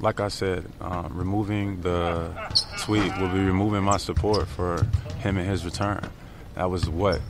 [0.00, 2.30] Like I said, um, removing the
[2.80, 4.84] tweet will be removing my support for
[5.20, 6.10] him and his return.
[6.56, 7.22] That was what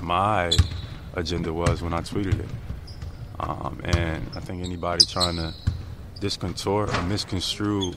[0.00, 0.52] my
[1.14, 2.48] agenda was when I tweeted it.
[3.40, 5.52] Um, and I think anybody trying to
[6.18, 7.92] discontort or misconstrue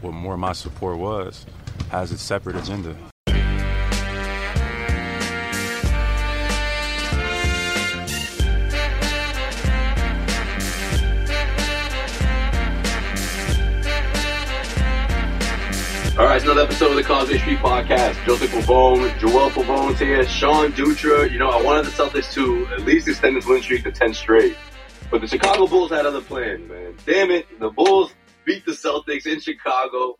[0.00, 1.46] what more my support was
[1.90, 2.96] has a separate agenda.
[16.18, 18.24] All right, it's another episode of the Causeway Street Podcast.
[18.26, 21.30] Joseph Pavone, Joel Pavone's here, Sean Dutra.
[21.30, 24.14] You know, I wanted the Celtics to at least extend this win streak to 10
[24.14, 24.56] straight.
[25.12, 26.96] But the Chicago Bulls had other plans, man.
[27.06, 28.12] Damn it, the Bulls
[28.44, 30.16] beat the Celtics in Chicago.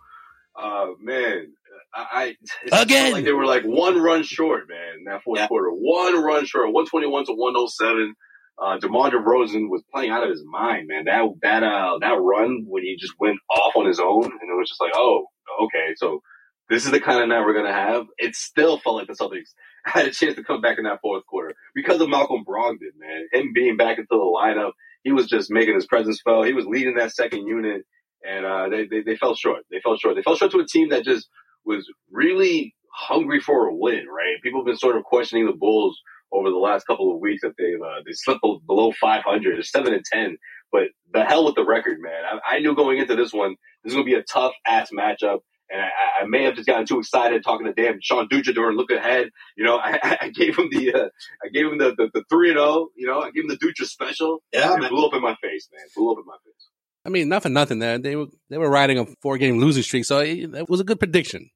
[0.55, 1.53] Uh, man,
[1.93, 2.37] I,
[2.73, 3.13] I Again.
[3.13, 5.49] like they were like one run short, man, in that fourth Yeah.
[5.49, 5.71] quarter.
[5.71, 8.15] One run short, 121 to 107.
[8.61, 11.05] Uh, DeMar DeRozan was playing out of his mind, man.
[11.07, 14.57] That, that, uh, that run when he just went off on his own and it
[14.57, 15.27] was just like, oh,
[15.65, 16.23] okay, so
[16.69, 18.07] this is the kind of night we're gonna have.
[18.19, 19.53] It still felt like the Celtics
[19.85, 23.29] had a chance to come back in that fourth quarter because of Malcolm Brogdon, man.
[23.33, 24.73] Him being back into the lineup,
[25.03, 26.47] he was just making his presence felt.
[26.47, 27.83] He was leading that second unit,
[28.27, 29.65] and uh, they, they they fell short.
[29.71, 30.17] They fell short.
[30.17, 31.29] They fell short to a team that just
[31.65, 34.07] was really hungry for a win.
[34.09, 34.43] Right?
[34.43, 35.99] People have been sort of questioning the Bulls
[36.33, 39.95] over the last couple of weeks that they've uh, they slipped below 500, They're seven
[39.95, 40.37] and ten.
[40.73, 42.23] But the hell with the record, man.
[42.31, 44.91] I, I knew going into this one, this is going to be a tough ass
[44.97, 45.39] matchup.
[45.71, 48.77] And I, I may have just gotten too excited talking to damn Sean Dutra during
[48.77, 49.29] look ahead.
[49.57, 51.09] You know, I, I gave him the, uh,
[51.45, 53.59] I gave him the, the, the three and oh, you know, I gave him the
[53.59, 54.43] Dutra special.
[54.53, 54.91] Yeah, It man.
[54.91, 55.85] blew up in my face, man.
[55.95, 56.69] Blew up in my face.
[57.05, 57.79] I mean, nothing, nothing.
[57.79, 60.81] There, they were they were riding a four game losing streak, so it, it was
[60.81, 61.49] a good prediction.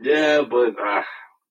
[0.00, 1.02] Yeah, but, uh,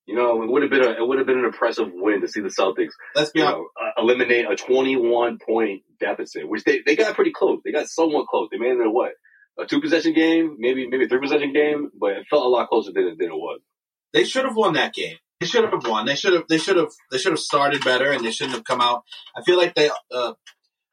[0.05, 2.27] you know, it would have been a, it would have been an impressive win to
[2.27, 3.57] see the Celtics, Let's be you honest.
[3.57, 7.59] know, uh, eliminate a 21 point deficit, which they, they got pretty close.
[7.63, 8.49] They got somewhat close.
[8.51, 9.11] They made it a what?
[9.57, 12.69] A two possession game, maybe, maybe a three possession game, but it felt a lot
[12.69, 13.61] closer than it, than it was.
[14.11, 15.17] They should have won that game.
[15.39, 16.05] They should have won.
[16.05, 16.43] They should have.
[16.47, 16.89] They should have.
[17.11, 19.03] They should have started better, and they shouldn't have come out.
[19.35, 19.89] I feel like they.
[20.11, 20.33] Uh,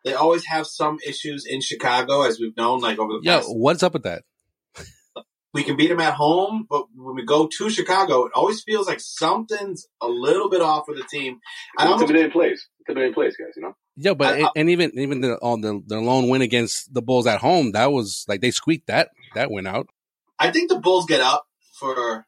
[0.04, 3.36] they always have some issues in Chicago, as we've known, like over the yeah.
[3.36, 3.48] past.
[3.50, 4.22] what's up with that?
[5.52, 8.86] We can beat them at home, but when we go to Chicago, it always feels
[8.86, 11.40] like something's a little bit off with the team.
[11.76, 11.94] I don't.
[12.00, 12.68] Intimidating plays.
[12.80, 13.74] Intimidating plays, guys, you know?
[13.96, 17.02] Yeah, but I- I- and even even the on the the lone win against the
[17.02, 19.88] Bulls at home, that was like they squeaked that that went out.
[20.38, 21.46] I think the Bulls get up
[21.78, 22.26] for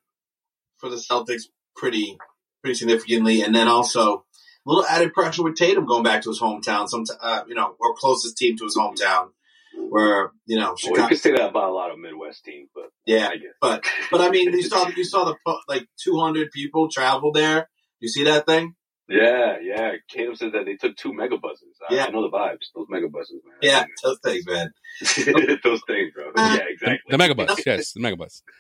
[0.79, 1.43] for the Celtics
[1.77, 2.19] pretty
[2.61, 4.25] pretty significantly, and then also
[4.67, 6.89] a little added pressure with Tatum going back to his hometown.
[6.89, 9.29] Some uh, you know, or closest team to his hometown,
[9.75, 11.09] where you know Well, you Chicago.
[11.09, 13.53] could say that about a lot of Midwest teams, but Yeah, I guess.
[13.61, 15.37] but but I mean, you saw you saw the
[15.69, 17.69] like 200 people travel there.
[18.01, 18.75] You see that thing?
[19.09, 19.93] Yeah, yeah.
[20.11, 21.77] Tatum said that they took two mega buses.
[21.89, 22.05] I, Yeah.
[22.07, 22.71] I know the vibes.
[22.75, 23.57] Those mega buses, man.
[23.61, 24.71] Yeah, those things, man.
[25.63, 26.31] those things, bro.
[26.37, 26.99] Yeah, exactly.
[27.11, 28.43] The megabus, yes, the megabus.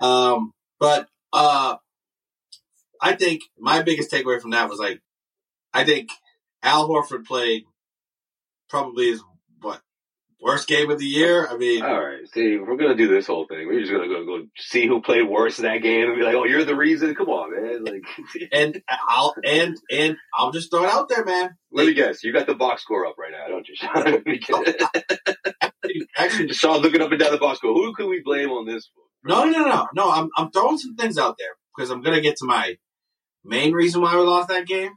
[0.00, 1.76] Um, but uh,
[3.00, 5.00] I think my biggest takeaway from that was like,
[5.72, 6.08] I think
[6.62, 7.62] Al Horford played
[8.68, 9.31] probably his what
[10.42, 11.46] worst game of the year.
[11.46, 12.26] I mean, All right.
[12.34, 13.66] See, we're gonna do this whole thing.
[13.66, 16.34] We're just gonna go go see who played worse in that game and be like,
[16.34, 17.84] "Oh, you're the reason." Come on, man.
[17.84, 18.02] Like,
[18.52, 21.56] and I'll and and I'll just throw it out there, man.
[21.70, 22.24] let me guess.
[22.24, 24.22] You got the box score up right now, don't you, Sean?
[24.26, 24.64] Me oh,
[26.16, 26.32] guess.
[26.56, 27.60] Sean's looking up and down the box.
[27.60, 28.90] Go, who can we blame on this?
[29.24, 29.88] No, no, no, no.
[29.94, 32.76] No, I'm I'm throwing some things out there because I'm gonna get to my
[33.44, 34.92] main reason why we lost that game.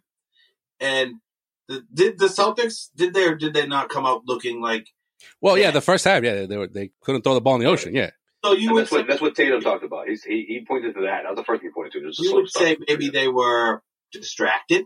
[0.80, 1.16] And
[1.68, 4.88] the, did the Celtics did they or did they not come out looking like?
[5.42, 7.68] Well, yeah, the first half, yeah, they were they couldn't throw the ball in the
[7.68, 7.94] ocean.
[7.96, 8.12] Yeah,
[8.44, 10.08] So you And would that's what say, that's what Tatum talked about.
[10.08, 11.24] He's, he he pointed to that.
[11.24, 12.08] That was the first thing he pointed to.
[12.08, 13.82] Just you would say maybe they were
[14.12, 14.86] distracted.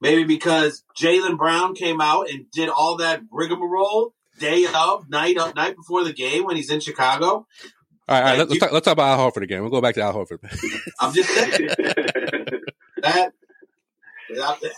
[0.00, 5.54] Maybe because Jaylen Brown came out and did all that rigmarole day of, night of,
[5.54, 7.26] night before the game when he's in Chicago.
[7.26, 7.46] all
[8.08, 9.62] right, all right let's, you- talk, let's talk about Al Horford again.
[9.62, 10.38] We'll go back to Al Horford.
[11.00, 11.68] I'm just saying
[13.02, 13.32] that.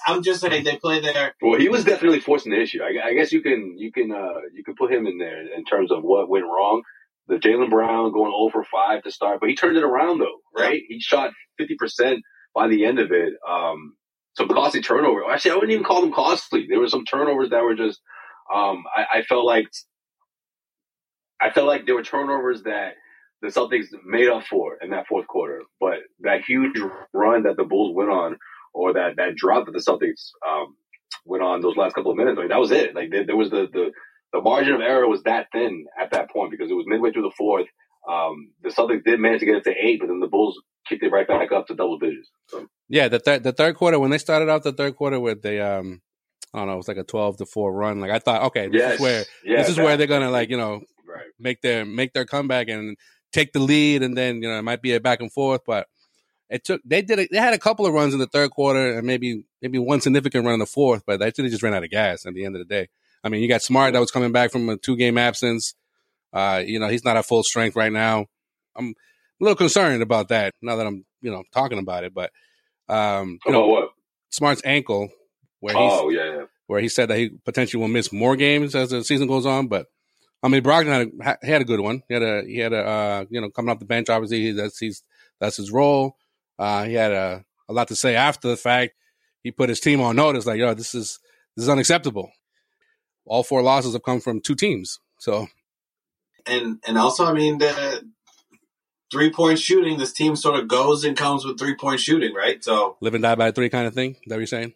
[0.07, 1.35] I'm just saying they play there.
[1.43, 2.81] well, he was definitely forcing the issue.
[2.83, 5.65] I, I guess you can you can uh, you can put him in there in
[5.65, 6.83] terms of what went wrong.
[7.27, 10.83] The Jaylen Brown going over five to start, but he turned it around though, right?
[10.89, 12.21] He shot fifty percent
[12.55, 13.35] by the end of it.
[13.49, 13.95] Um,
[14.37, 15.31] some costly turnover.
[15.31, 16.67] Actually, I wouldn't even call them costly.
[16.69, 18.01] There were some turnovers that were just.
[18.55, 19.69] Um, I, I felt like
[21.41, 22.95] I felt like there were turnovers that
[23.43, 25.63] the Celtics made up for in that fourth quarter.
[25.81, 26.79] But that huge
[27.13, 28.39] run that the Bulls went on,
[28.75, 30.77] or that that drop that the Celtics um,
[31.25, 32.95] went on those last couple of minutes, Like that was it.
[32.95, 33.93] Like there, there was the, the
[34.33, 37.23] the margin of error was that thin at that point because it was midway through
[37.23, 37.69] the fourth.
[38.11, 41.03] Um, the Celtics did manage to get it to eight, but then the Bulls kicked
[41.03, 42.29] it right back up to double digits.
[42.49, 45.43] So yeah, the third the third quarter when they started out the third quarter with
[45.43, 46.03] the um,
[46.53, 48.01] I don't know, it was like a twelve to four run.
[48.01, 50.51] Like I thought, okay, this yes, is where yeah, this is where they're gonna like
[50.51, 51.27] you know right.
[51.39, 52.97] make their make their comeback and
[53.33, 55.87] take the lead, and then you know it might be a back and forth, but
[56.51, 57.29] it took they did it.
[57.31, 60.45] They had a couple of runs in the third quarter, and maybe maybe one significant
[60.45, 62.61] run in the fourth, but they just ran out of gas at the end of
[62.61, 62.89] the day.
[63.23, 65.75] I mean, you got Smart that was coming back from a two game absence.
[66.33, 68.27] Uh, you know, he's not at full strength right now.
[68.77, 72.31] I'm a little concerned about that now that I'm you know talking about it, but
[72.89, 73.91] um, you know, what?
[74.31, 75.11] Smart's ankle
[75.61, 79.03] where Oh yeah, where he said that he potentially will miss more games as the
[79.03, 79.69] season goes on.
[79.69, 79.87] But
[80.43, 82.03] I mean, Brogdon had a, he had a good one.
[82.09, 84.11] He had a he had a uh, you know coming off the bench.
[84.11, 85.03] Obviously, that's he's
[85.41, 86.17] that's his role.
[86.59, 88.95] Uh, he had a, a lot to say after the fact.
[89.43, 91.19] He put his team on notice, like, yo, this is
[91.57, 92.31] this is unacceptable.
[93.27, 95.01] All four losses have come from two teams.
[95.19, 95.49] So
[96.47, 98.03] and and also, I mean, the
[99.13, 99.99] three point shooting.
[99.99, 102.65] This team sort of goes and comes with three point shooting, right?
[102.65, 104.13] So live and die by three kind of thing.
[104.13, 104.73] Is that what you're saying?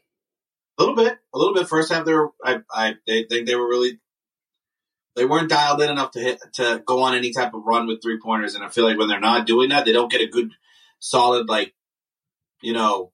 [0.79, 1.69] a little bit, a little bit.
[1.69, 3.99] First half, they were, I, I, they think they were really,
[5.17, 8.01] they weren't dialed in enough to hit to go on any type of run with
[8.01, 8.55] three pointers.
[8.55, 10.53] And I feel like when they're not doing that, they don't get a good,
[11.01, 11.75] solid like,
[12.63, 13.13] you know,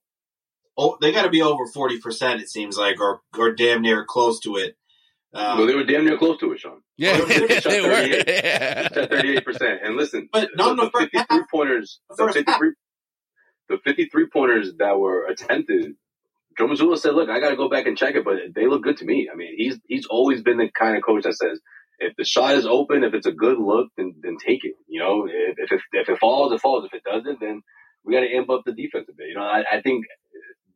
[0.77, 2.41] oh, they got to be over forty percent.
[2.41, 4.75] It seems like, or or damn near close to it.
[5.33, 6.81] Um, well, they were damn near close to it, Sean.
[6.97, 7.89] Yeah, Well, they shot they were.
[7.93, 8.25] 38.
[8.45, 8.87] Yeah.
[8.89, 9.79] thirty-eight percent.
[9.83, 11.27] And listen, But no, the, no, the first half.
[11.27, 12.71] fifty-three pointers, the First fifty-three,
[13.69, 15.95] the fifty-three pointers that were attempted.
[16.57, 18.81] Joe Mazzulla said, "Look, I got to go back and check it, but they look
[18.81, 19.29] good to me.
[19.31, 21.59] I mean, he's he's always been the kind of coach that says."
[21.99, 24.75] If the shot is open, if it's a good look, then then take it.
[24.87, 26.85] You know, if if it, if it falls, it falls.
[26.85, 27.61] If it doesn't, then
[28.03, 29.29] we got to amp up the defense a bit.
[29.29, 30.05] You know, I, I think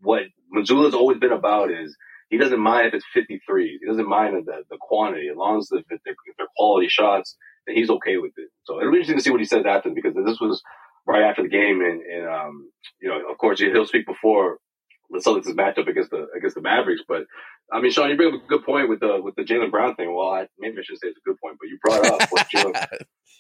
[0.01, 0.23] what
[0.55, 1.95] Mazzulla's always been about is
[2.29, 3.79] he doesn't mind if it's 53.
[3.81, 6.87] He doesn't mind the, the quantity as long as the, if they're, if they're quality
[6.89, 7.35] shots,
[7.67, 8.49] then he's okay with it.
[8.63, 10.61] So it'll be interesting to see what he says after because this was
[11.07, 12.69] right after the game, and, and um,
[13.01, 14.59] you know, of course, he'll speak before
[15.09, 17.01] the Celtics' matchup against the against the Mavericks.
[17.07, 17.23] But
[17.71, 19.95] I mean, Sean, you bring up a good point with the with the Jaylen Brown
[19.95, 20.13] thing.
[20.13, 22.47] Well, I, maybe I should say it's a good point, but you brought up what
[22.55, 22.87] Jaylen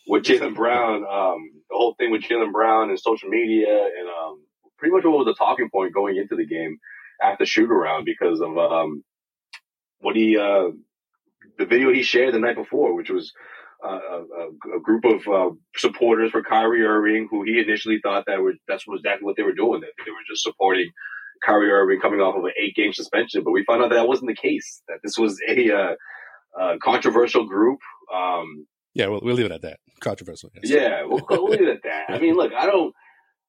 [0.07, 4.43] with Jaylen Brown, um, the whole thing with Jaylen Brown and social media, and um,
[4.77, 6.77] pretty much what was the talking point going into the game
[7.21, 9.03] after shoot around because of um,
[9.99, 10.69] what he uh,
[11.57, 13.31] the video he shared the night before, which was
[13.83, 18.41] uh, a, a group of uh, supporters for Kyrie Irving, who he initially thought that
[18.41, 19.81] were that's exactly what they were doing.
[19.81, 20.89] That they were just supporting
[21.45, 23.43] Kyrie Irving coming off of an eight game suspension.
[23.43, 24.81] But we found out that, that wasn't the case.
[24.87, 25.95] That this was a uh,
[26.59, 27.79] uh, controversial group.
[28.13, 29.79] Um, Yeah, we'll, we'll leave it at that.
[30.01, 30.49] Controversial.
[30.61, 30.71] yes.
[30.71, 32.05] yeah, we'll, we'll leave it at that.
[32.09, 32.93] I mean, look, I don't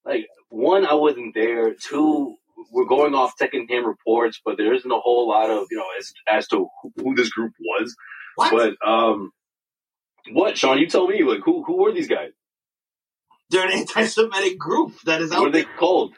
[0.05, 0.85] like one.
[0.87, 1.75] I wasn't there.
[1.75, 2.37] Two,
[2.73, 6.13] we're going off secondhand reports, but there isn't a whole lot of you know as
[6.29, 7.95] as to who, who this group was.
[8.37, 8.51] what?
[8.81, 9.31] But um,
[10.33, 10.79] what, Sean?
[10.79, 11.23] You tell me.
[11.23, 12.31] Like, who who were these guys?
[13.51, 15.77] They're an anti-Semitic group that is What out are they there.
[15.77, 16.15] called?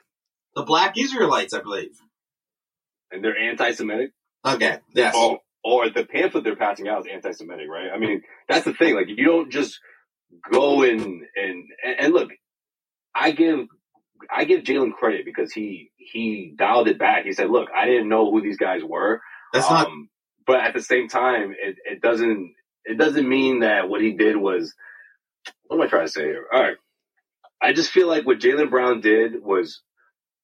[0.54, 1.98] The Black Israelites, I believe.
[3.10, 4.10] And they're anti-Semitic.
[4.44, 4.78] Okay.
[4.94, 5.14] Yes.
[5.16, 7.90] Oh, or the pamphlet they're passing out is anti-Semitic, right?
[7.94, 8.94] I mean, that's the thing.
[8.94, 9.78] Like, you don't just
[10.50, 11.64] go and and
[11.98, 12.30] and look.
[13.14, 13.66] I give
[14.30, 17.24] I give Jaylen credit because he he dialed it back.
[17.24, 19.20] He said, "Look, I didn't know who these guys were."
[19.52, 19.86] That's not.
[19.86, 20.08] Um,
[20.46, 22.54] but at the same time, it, it doesn't
[22.84, 24.74] it doesn't mean that what he did was.
[25.66, 26.46] What am I trying to say here?
[26.52, 26.76] All right,
[27.60, 29.82] I just feel like what Jaylen Brown did was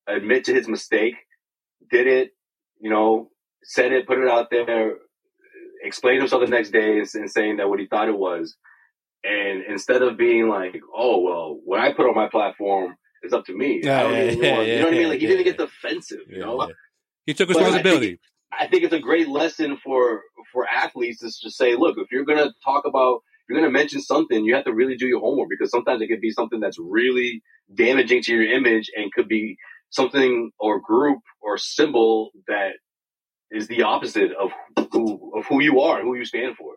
[0.09, 1.15] admit to his mistake,
[1.91, 2.31] did it,
[2.81, 3.31] you know,
[3.63, 4.97] said it, put it out there.
[5.83, 8.57] explained himself the next day and, and saying that what he thought it was.
[9.25, 13.45] And instead of being like, oh, well, what I put on my platform is up
[13.47, 13.81] to me.
[13.83, 15.09] Yeah, yeah, yeah, yeah, you know what I mean?
[15.09, 16.71] Like, he didn't get defensive, you know?
[17.27, 18.21] He took But I think- responsibility.
[18.51, 20.23] I think it's a great lesson for
[20.53, 24.43] for athletes is to say, look, if you're gonna talk about, you're gonna mention something,
[24.43, 27.43] you have to really do your homework because sometimes it could be something that's really
[27.75, 29.59] damaging to your image and could be
[29.91, 32.73] something or group or symbol that
[33.51, 34.51] is the opposite of
[34.93, 36.75] who of who you are and who you stand for.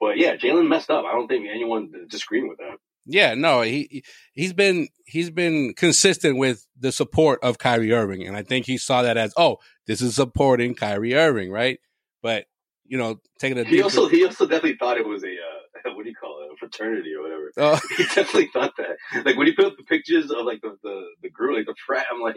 [0.00, 1.04] But yeah, Jaylen messed up.
[1.04, 2.76] I don't think anyone disagreeing with that.
[3.06, 8.26] Yeah, no, he he- he's been he's been consistent with the support of Kyrie Irving,
[8.26, 11.78] and I think he saw that as oh, this is supporting Kyrie Irving, right?
[12.22, 12.46] But
[12.84, 16.02] you know, taking a He also he also definitely thought it was a uh, what
[16.04, 17.52] do you call it, fraternity or whatever.
[17.56, 17.80] Oh.
[17.96, 19.24] he definitely thought that.
[19.24, 21.74] Like when he put up the pictures of like the the, the group, like the
[21.86, 22.36] frat, I'm like,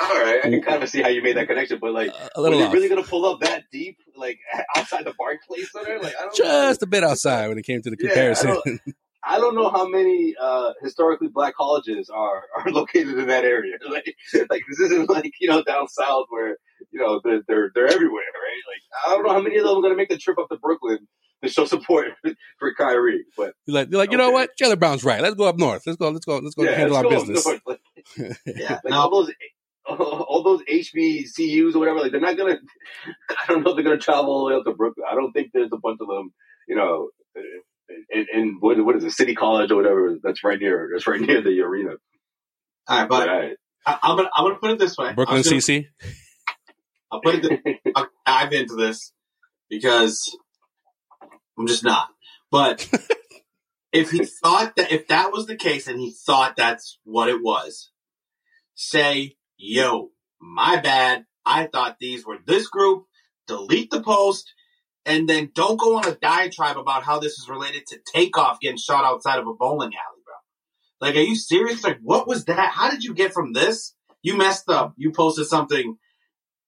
[0.00, 2.40] all right, I can kind of see how you made that connection, but like, a
[2.42, 2.72] were they off.
[2.72, 4.38] really gonna pull up that deep, like
[4.76, 5.98] outside the Barclays Center?
[5.98, 6.68] Like I don't know.
[6.70, 8.48] just a bit outside when it came to the Yeah, comparison.
[8.64, 8.80] don't-
[9.22, 13.76] I don't know how many uh, historically black colleges are, are located in that area.
[13.86, 14.16] Like,
[14.48, 16.56] like this isn't like you know down south where
[16.90, 18.62] you know they're they're, they're everywhere, right?
[18.66, 20.48] Like I don't know how many of them are going to make the trip up
[20.48, 21.06] to Brooklyn
[21.42, 22.08] to show support
[22.58, 24.50] for Kyrie, but You're like, you're like, you know what?
[24.60, 25.20] Jaylen Brown's right.
[25.22, 25.82] Let's go up north.
[25.86, 26.10] Let's go.
[26.10, 26.38] Let's go.
[26.38, 27.60] Let's go yeah, handle our let's go business.
[27.66, 27.80] Like,
[28.46, 28.72] Yeah.
[28.84, 29.32] like Now, all those
[29.88, 32.58] all those HBCUs or whatever, like they're not gonna.
[33.30, 35.06] I don't know if they're gonna travel all the way up to Brooklyn.
[35.10, 36.32] I don't think there's a bunch of them,
[36.68, 37.40] you know, uh,
[38.10, 40.16] in, in what what is it, City College or whatever.
[40.22, 40.90] That's right near.
[40.92, 41.92] That's right near the arena.
[42.86, 43.56] all right, but Right.
[43.86, 45.12] I, I'm gonna I'm gonna put it this way.
[45.14, 45.86] Brooklyn I'm gonna- CC.
[47.10, 47.42] I'll put it.
[47.64, 49.12] This, I'll dive into this
[49.68, 50.36] because
[51.60, 52.08] I'm just not.
[52.50, 52.88] But
[53.92, 57.42] if he thought that if that was the case and he thought that's what it
[57.42, 57.90] was,
[58.74, 61.26] say, "Yo, my bad.
[61.44, 63.04] I thought these were this group."
[63.46, 64.52] Delete the post.
[65.04, 68.76] And then don't go on a diatribe about how this is related to takeoff getting
[68.76, 70.34] shot outside of a bowling alley, bro.
[71.00, 71.82] Like, are you serious?
[71.82, 72.70] Like, what was that?
[72.70, 73.96] How did you get from this?
[74.22, 74.94] You messed up.
[74.96, 75.96] You posted something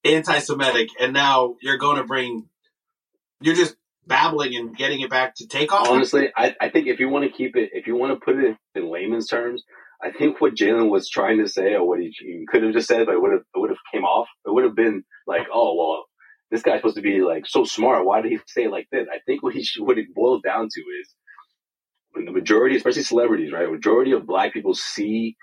[0.03, 2.49] anti-Semitic, and now you're going to bring,
[3.39, 3.75] you're just
[4.07, 5.89] babbling and getting it back to takeoff.
[5.89, 8.37] Honestly, I, I think if you want to keep it, if you want to put
[8.37, 9.63] it in layman's terms,
[10.01, 12.87] I think what Jaylen was trying to say, or what he, he could have just
[12.87, 14.27] said, but it would have it would have came off.
[14.45, 16.05] It would have been like, oh well,
[16.51, 18.05] this guy's supposed to be like so smart.
[18.05, 19.07] Why did he say it like this?
[19.11, 21.15] I think what he what it boils down to is
[22.11, 23.69] when the majority, especially celebrities, right?
[23.69, 25.37] Majority of black people see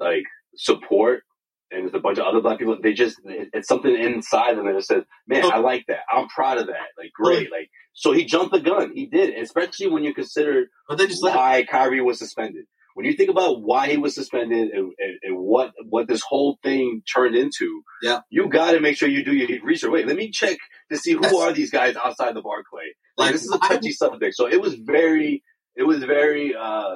[0.00, 0.24] like
[0.56, 1.22] support.
[1.70, 2.76] And there's a bunch of other black people.
[2.80, 6.00] They just it's something inside them that just says, man, I like that.
[6.10, 6.88] I'm proud of that.
[6.96, 7.50] Like, great.
[7.50, 8.92] Like, so he jumped the gun.
[8.94, 12.66] He did, especially when you consider but then just let why Kyrie was suspended.
[12.94, 16.58] When you think about why he was suspended and, and, and what what this whole
[16.62, 18.20] thing turned into, Yeah.
[18.30, 19.90] you got to make sure you do your research.
[19.90, 20.56] Wait, let me check
[20.90, 21.34] to see who Yes.
[21.34, 22.94] are these guys outside the Barclay.
[23.18, 25.42] Like, Like, this is a touchy subject, so it was very,
[25.74, 26.94] it was very, uh,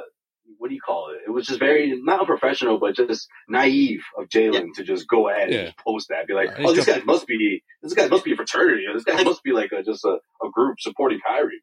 [0.58, 1.22] what do you call it?
[1.26, 5.52] It was just very not unprofessional, but just naive of Jaylen to just go ahead
[5.52, 5.58] Yeah.
[5.60, 8.36] and post that, be like, oh, this guy must be, this guy must be a
[8.36, 11.62] fraternity, or this guy must be like a, just a, a group supporting Kyrie.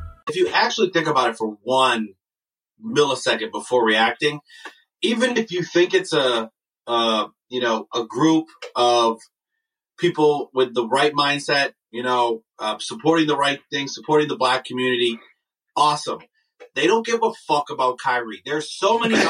[0.31, 2.13] If you actually think about it for one
[2.83, 4.39] millisecond before reacting,
[5.01, 6.49] even if you think it's a,
[6.87, 9.19] uh, you know, a group of
[9.99, 14.63] people with the right mindset, you know, uh, supporting the right thing, supporting the black
[14.63, 15.19] community,
[15.75, 16.19] awesome.
[16.75, 18.41] They don't give a fuck about Kyrie.
[18.45, 19.27] There's so many other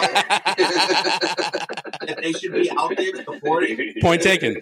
[2.05, 3.95] that they should be out there supporting.
[4.01, 4.61] Point taken.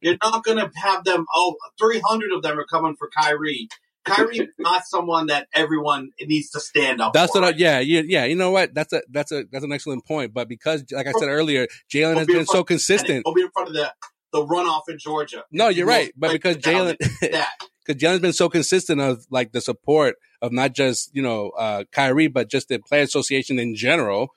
[0.00, 3.68] You're not going to have them, oh, 300 of them are coming for Kyrie.
[4.08, 7.40] Kyrie is not someone that everyone needs to stand up That's for.
[7.40, 7.54] what.
[7.54, 8.24] I, yeah, yeah, yeah.
[8.24, 8.74] You know what?
[8.74, 10.34] That's a that's a that's an excellent point.
[10.34, 13.24] But because, like I said earlier, Jaylen has be been so consistent.
[13.24, 13.92] Don't be in front of the,
[14.32, 15.44] the runoff in Georgia.
[15.50, 16.12] No, you're right.
[16.16, 21.14] But because Jaylen, because Jaylen's been so consistent of like the support of not just
[21.14, 24.28] you know uh Kyrie, but just the player association in general.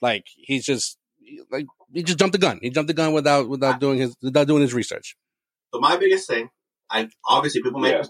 [0.00, 0.98] Like he's just
[1.50, 2.58] like he just jumped the gun.
[2.62, 5.16] He jumped the gun without without doing his without doing his research.
[5.72, 6.50] So my biggest thing,
[6.90, 8.02] I obviously people make Yeah.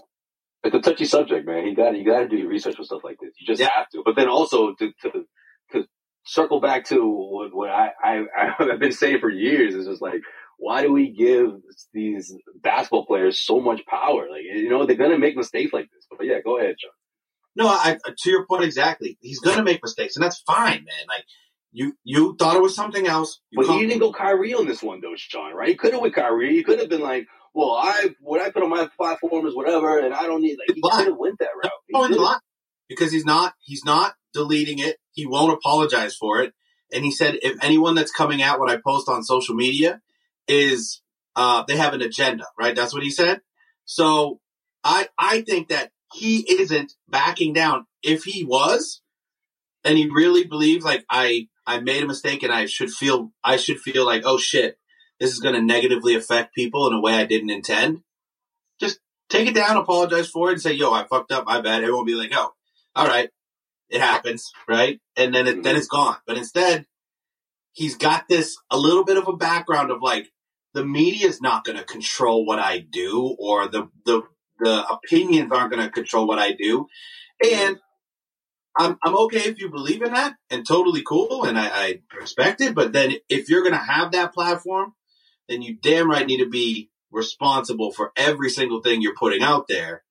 [0.63, 1.65] It's a touchy subject, man.
[1.65, 3.31] You got you got to do your research with stuff like this.
[3.39, 3.69] You just Yeah.
[3.75, 4.01] have to.
[4.03, 5.11] But then also to to,
[5.71, 5.83] to
[6.25, 8.23] circle back to what, what I, I
[8.59, 10.21] I've been saying for years is just like
[10.59, 11.51] why do we give
[11.93, 14.27] these basketball players so much power?
[14.29, 16.05] Like, you know, they're going to make mistakes like this.
[16.11, 16.91] But yeah, go ahead, John.
[17.55, 19.17] No, I, to your point exactly.
[19.21, 21.07] He's going to make mistakes, and that's fine, man.
[21.07, 21.23] Like
[21.71, 23.39] you, you thought it was something else.
[23.51, 25.53] You But he didn't go Kyrie on this one, though, Sean.
[25.53, 25.69] Right?
[25.69, 26.55] He could have with Kyrie.
[26.55, 27.25] He could have been like,
[27.59, 30.73] "Well, I what I put on my platform is whatever, and I don't need." Like,
[30.73, 31.71] he could have went that route.
[31.93, 32.41] Oh, he's didn't.
[32.87, 34.95] because he's not he's not deleting it.
[35.11, 36.53] He won't apologize for it.
[36.93, 39.99] And he said if anyone that's coming out what I post on social media
[40.47, 41.01] is
[41.35, 42.75] uh they have an agenda, right?
[42.75, 43.41] That's what he said.
[43.83, 44.39] So
[44.85, 47.87] I I think that he isn't backing down.
[48.01, 49.01] If he was,
[49.83, 53.57] and he really believes like I I made a mistake and I should feel I
[53.57, 54.78] should feel like oh shit
[55.19, 58.01] this is going to negatively affect people in a way I didn't intend.
[58.79, 58.99] Just
[59.29, 61.81] take it down, apologize for it, and say yo I fucked up, my bad.
[61.81, 62.53] Everyone will be like oh
[62.95, 63.29] all right
[63.89, 65.77] it happens right, and then it, then mm-hmm.
[65.77, 66.17] it's gone.
[66.25, 66.85] But instead
[67.73, 70.31] he's got this a little bit of a background of like
[70.73, 74.23] the media is not going to control what I do or the the
[74.59, 76.87] the opinions aren't going to control what I do.
[77.43, 77.77] And
[78.77, 82.59] I'm, I'm okay if you believe in that and totally cool and I, I respect
[82.61, 82.75] it.
[82.75, 84.93] But then if you're going to have that platform,
[85.49, 89.67] then you damn right need to be responsible for every single thing you're putting out
[89.67, 90.03] there.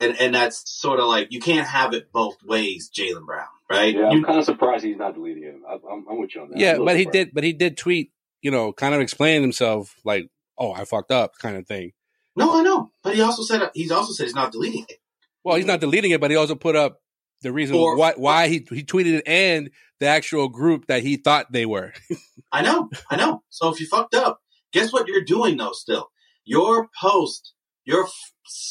[0.00, 3.94] And, and that's sort of like, you can't have it both ways, Jaylen Brown, right?
[3.96, 5.62] Yeah, I'm You- kind of surprised he's not deleting him.
[5.68, 6.58] I, I'm, I'm with you on that.
[6.58, 7.30] Yeah, little but he did.
[7.34, 8.12] But he did tweet.
[8.40, 11.90] You know, kind of explaining himself, like, "Oh, I fucked up," kind of thing.
[12.36, 12.92] no, I know.
[13.02, 14.98] But he also said, he's also said he's not deleting it.
[15.42, 17.00] Well, he's not deleting it, but he also put up
[17.42, 21.16] the reason Or- why why he he tweeted it and the actual group that he
[21.16, 21.92] thought they were.
[22.52, 23.42] I know, I know.
[23.50, 24.40] So if you fucked up,
[24.72, 26.10] guess what you're doing though still?
[26.44, 27.52] Your post,
[27.84, 28.08] your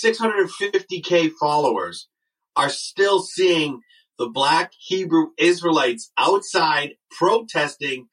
[0.01, 2.07] 650k followers
[2.55, 3.81] are still seeing
[4.17, 8.07] the black Hebrew Israelites outside protesting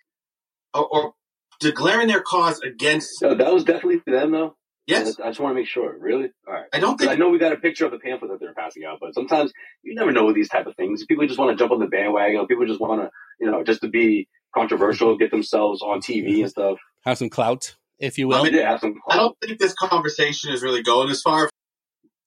[0.75, 1.14] or, or
[1.61, 3.18] declaring their cause against.
[3.18, 4.56] So that was definitely for them, though.
[4.86, 5.18] Yes.
[5.18, 5.96] I just want to make sure.
[5.98, 6.30] Really?
[6.46, 6.66] All right.
[6.72, 8.52] I don't 'Cause think I know we got a picture of the pamphlet that they're
[8.54, 11.04] passing out, but sometimes you never know with these type of things.
[11.06, 12.46] People just want to jump on the bandwagon.
[12.46, 13.10] People just want to,
[13.40, 16.78] you know, just to be controversial, get themselves on TV and stuff.
[17.04, 18.36] Have some clout, if you will.
[18.36, 19.00] I mean, Yeah, have some.
[19.08, 21.49] I don't think this conversation is really going as far.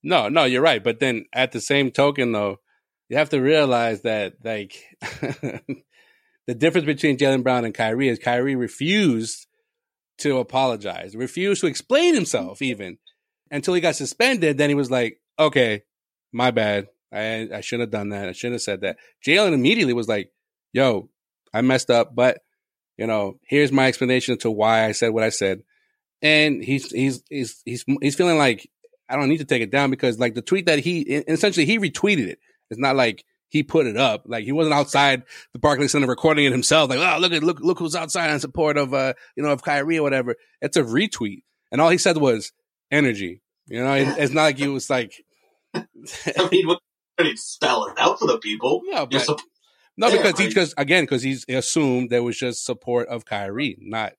[0.03, 0.83] No, no, you're right.
[0.83, 2.57] But then at the same token, though,
[3.09, 4.83] you have to realize that like
[6.47, 9.46] the difference between Jaylen Brown and Kyrie is Kyrie refused
[10.19, 12.97] to apologize, refused to explain himself even
[13.51, 14.57] until he got suspended.
[14.57, 15.83] Then he was like, "Okay,
[16.31, 16.87] my bad.
[17.11, 18.29] I I shouldn't have done that.
[18.29, 20.31] I shouldn't have said that." Jaylen immediately was like,
[20.73, 21.09] "Yo,
[21.53, 22.41] I messed up, but
[22.97, 25.63] you know, here's my explanation to why I said what I said."
[26.21, 28.69] And he's he's he's he's he's feeling like
[29.09, 31.79] I don't need to take it down because like the tweet that he essentially he
[31.79, 32.39] retweeted it.
[32.69, 34.23] It's not like he put it up.
[34.25, 36.89] Like he wasn't outside the Barclays Center recording it himself.
[36.89, 39.63] Like, oh look at look look who's outside in support of uh you know of
[39.63, 40.35] Kyrie or whatever.
[40.61, 42.51] It's a retweet, and all he said was
[42.91, 43.41] energy.
[43.67, 45.23] You know, it, it's not like he was like
[45.73, 45.83] I
[46.51, 46.79] mean, what
[47.17, 48.81] do you spell it out for the people?
[48.85, 49.27] no, but,
[49.97, 53.77] no Yeah, because he because again because he's assumed there was just support of Kyrie,
[53.79, 54.13] not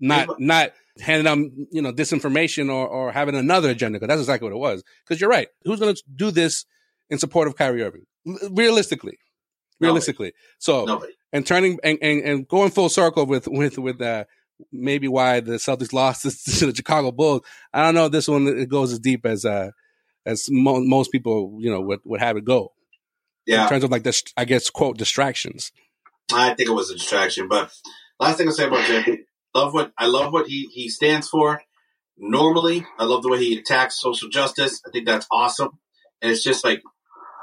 [0.00, 4.08] Yeah, not but- not handing them you know disinformation or or having another agenda because
[4.08, 4.82] that's exactly what it was.
[5.04, 6.64] Because you're right, who's going to do this
[7.10, 8.06] in support of Kyrie Irving?
[8.50, 9.18] Realistically,
[9.80, 10.32] realistically.
[10.58, 11.12] So Nobody.
[11.32, 14.24] and turning and, and, and going full circle with with with uh,
[14.72, 16.22] maybe why the Celtics lost
[16.58, 17.42] to the Chicago Bulls.
[17.72, 19.70] I don't know if this one it goes as deep as uh
[20.26, 22.72] as mo- most people you know would would have it go
[23.46, 25.72] Yeah, in terms of like this I guess quote distractions.
[26.32, 27.48] I think it was a distraction.
[27.48, 27.72] But
[28.20, 29.20] last thing I'll say about Jay,
[29.54, 31.62] love what I love what he he stands for.
[32.18, 34.82] Normally, I love the way he attacks social justice.
[34.86, 35.78] I think that's awesome.
[36.20, 36.82] And it's just like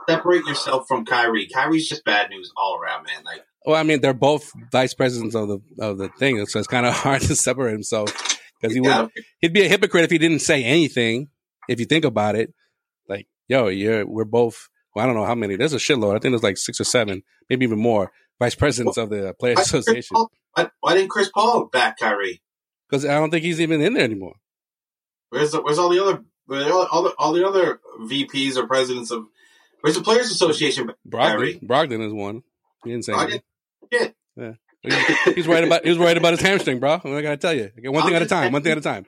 [0.08, 1.48] separate yourself from Kyrie.
[1.48, 3.24] Kyrie's just bad news all around, man.
[3.24, 6.68] Like Well, I mean they're both vice presidents of the of the thing, so it's
[6.68, 8.14] kind of hard to separate himself
[8.60, 11.30] because he would he'd be a hypocrite if he didn't say anything.
[11.68, 12.54] If you think about it,
[13.08, 14.70] like yo, you're we're both.
[14.96, 15.58] Well, I don't know how many.
[15.58, 16.16] There's a shitload.
[16.16, 19.58] I think there's like six or seven, maybe even more vice presidents of the Players
[19.58, 20.16] why, didn't Chris Association.
[20.16, 22.42] Paul, why, why didn't Chris Paul back Kyrie?
[22.90, 24.36] Because I don't think he's even in there anymore.
[25.30, 29.12] Where's the, where's all the other all, all the all the other VPs or presidents
[29.12, 29.26] of
[29.82, 30.92] where's the Players Association?
[31.08, 31.60] Brogdon, Kyrie.
[31.64, 32.44] Brogdon is one.
[32.84, 33.42] He didn't say Brogdon?
[33.92, 34.14] anything.
[34.38, 34.52] Yeah.
[34.82, 37.02] He's, he's worried about he's worried about his hamstring, bro.
[37.04, 38.44] I gotta tell you, one I'm thing at a time.
[38.44, 39.06] saying- One thing at a time.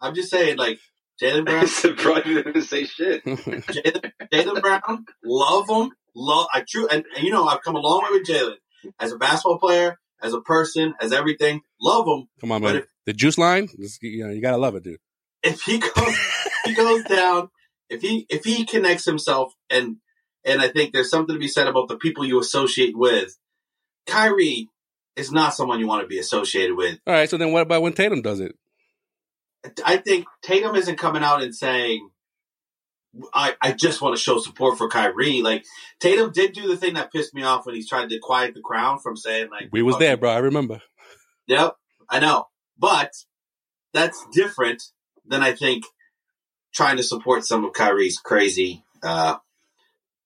[0.00, 0.78] I'm just saying, like
[1.22, 3.22] Jaylen Brown, Surprised you didn't say shit.
[3.26, 6.46] Jaylen, Jaylen Brown, love him, love.
[6.54, 8.54] I true, and, and you know I've come a long way with Jaylen
[8.98, 11.60] as a basketball player, as a person, as everything.
[11.82, 12.28] Love him.
[12.40, 12.76] Come on, But man.
[12.82, 13.68] if- the juice line,
[14.02, 15.00] you know, you gotta love it, dude.
[15.42, 17.48] If he goes, if he goes down.
[17.90, 19.96] If he if he connects himself and
[20.44, 23.36] and I think there's something to be said about the people you associate with.
[24.06, 24.68] Kyrie
[25.16, 26.98] is not someone you want to be associated with.
[27.06, 28.56] All right, so then what about when Tatum does it?
[29.84, 32.08] I think Tatum isn't coming out and saying,
[33.34, 35.42] I, I just want to show support for Kyrie.
[35.42, 35.64] Like
[35.98, 38.60] Tatum did do the thing that pissed me off when he tried to quiet the
[38.60, 40.30] crowd from saying like We was there, bro.
[40.30, 40.80] I remember.
[41.48, 41.76] Yep,
[42.08, 42.46] I know.
[42.78, 43.12] But
[43.92, 44.82] that's different
[45.26, 45.84] than I think
[46.74, 49.36] trying to support some of Kyrie's crazy uh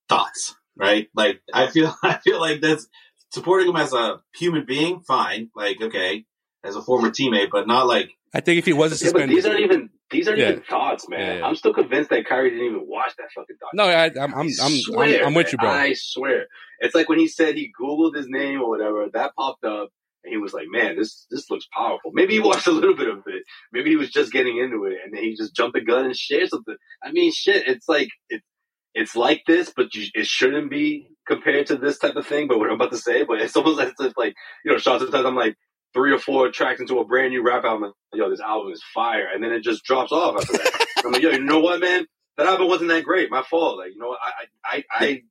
[0.08, 1.08] thoughts, right?
[1.14, 2.86] Like I feel I feel like that's
[3.30, 5.50] supporting him as a human being, fine.
[5.54, 6.24] Like, okay,
[6.62, 9.36] as a former teammate, but not like I think if he wasn't Yeah, but suspended,
[9.36, 10.50] these aren't even these aren't Yeah.
[10.50, 11.20] even thoughts, man.
[11.20, 11.46] Yeah, yeah.
[11.46, 14.14] I'm still convinced that Kyrie didn't even watch that fucking documentary.
[14.14, 15.68] no, I, I'm, I'm, I'm, I I'm, I'm with you, bro.
[15.70, 16.46] I swear.
[16.80, 19.90] It's like when he said he Googled his name or whatever, that popped up,
[20.24, 22.10] and he was like, man, this this looks powerful.
[22.14, 23.44] Maybe he watched a little bit of it.
[23.72, 26.16] Maybe he was just getting into it, and then he just jumped the gun and
[26.16, 26.76] shared something.
[27.02, 28.42] I mean, shit, it's like, it,
[28.94, 32.58] it's like this, but you, it shouldn't be compared to this type of thing, but
[32.58, 34.34] what I'm about to say, but it's almost as if, like,
[34.64, 35.56] you know, Sean, sometimes I'm like,
[35.92, 38.82] three or four tracks into a brand new rap album, like, yo, this album is
[38.94, 40.86] fire, and then it just drops off after that.
[41.04, 42.06] I'm like, yo, you know what, man?
[42.36, 43.30] That album wasn't that great.
[43.30, 43.78] My fault.
[43.78, 44.18] Like, you know, what?
[44.20, 45.22] I, I, I,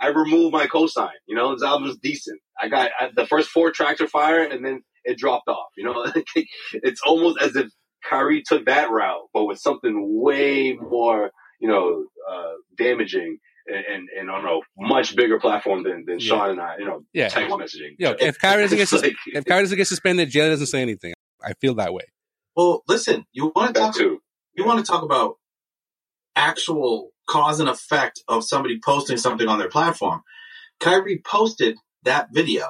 [0.00, 1.10] I removed my cosign.
[1.26, 2.40] You know, this album was decent.
[2.60, 5.68] I got I, the first four tracks are fire, and then it dropped off.
[5.76, 6.12] You know,
[6.72, 7.68] it's almost as if
[8.08, 11.30] Kyrie took that route, but with something way more,
[11.60, 13.38] you know, uh, damaging.
[13.68, 16.24] And, and, and on a much bigger platform than, than Yeah.
[16.28, 17.26] Sean and I, you know, Yeah.
[17.28, 17.96] text messaging.
[17.98, 20.82] Yo, if Kyrie doesn't get sus- like- if Kyrie doesn't get suspended, Jaylen doesn't say
[20.82, 21.14] anything.
[21.42, 22.04] I feel that way.
[22.54, 24.20] Well, listen, you want to talk too.
[24.54, 25.34] you want to talk about
[26.36, 30.22] actual cause and effect of somebody posting something on their platform.
[30.80, 32.66] Kyrie posted that video,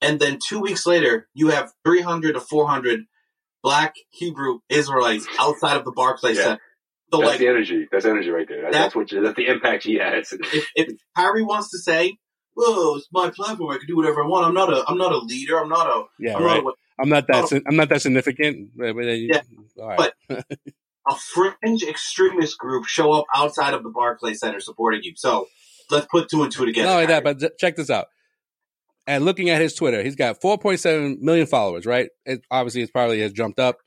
[0.00, 3.00] and then two weeks later, you have 300 to 400
[3.62, 6.42] black Hebrew Israelites outside of the Barclays Yeah.
[6.44, 6.60] Center.
[7.12, 7.88] So, that's like, the energy.
[7.90, 8.62] That's energy right there.
[8.62, 9.10] That, That- that's what.
[9.10, 10.32] That's the impact he has.
[10.52, 12.16] if, if Kyrie wants to say,
[12.54, 13.72] "Whoa, it's my platform.
[13.74, 14.46] I can do whatever I want.
[14.46, 15.58] I'm not a, I'm not a leader.
[15.60, 16.62] I'm not a, Yeah, I'm right.
[16.62, 17.48] not a, I'm not that.
[17.48, 18.70] Si- I'm not that significant.
[18.76, 19.40] But, but, Yeah,
[19.80, 20.12] all right.
[20.28, 20.46] but-
[21.08, 25.14] a fringe extremist group show up outside of the Barclay Center supporting you.
[25.16, 25.48] So
[25.90, 26.88] let's put two and two together.
[26.88, 28.06] Not only that, but check this out.
[29.06, 31.86] And looking at his Twitter, he's got 4.7 million followers.
[31.86, 32.10] Right?
[32.24, 33.78] It, obviously, it's probably has jumped up,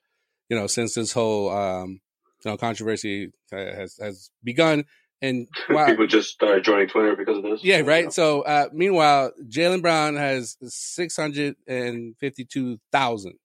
[0.49, 2.01] you know, since this whole um,
[2.43, 4.85] you know controversy uh, has has begun.
[5.21, 7.63] And wow, People just started joining Twitter because of this.
[7.63, 8.11] yeah, right.
[8.11, 13.35] So, uh, meanwhile, Jaylen Brown has six hundred and fifty-two thousand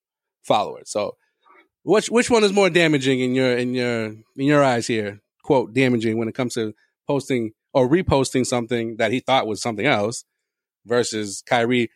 [0.43, 0.91] followers.
[0.91, 1.17] So,
[1.89, 5.21] which which one is more damaging in your in your in your eyes here?
[5.43, 6.75] Quote damaging when it comes to
[7.07, 10.25] posting or reposting something that he thought was something else
[10.85, 11.91] versus Kyrie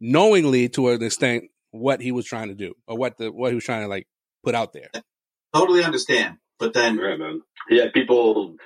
[0.00, 3.54] knowingly to an extent what he was trying to do or what the what he
[3.54, 4.06] was trying to like
[4.42, 4.88] put out there.
[5.54, 6.38] totally understand.
[6.58, 7.40] But then Yeah.
[7.68, 8.56] Yeah, people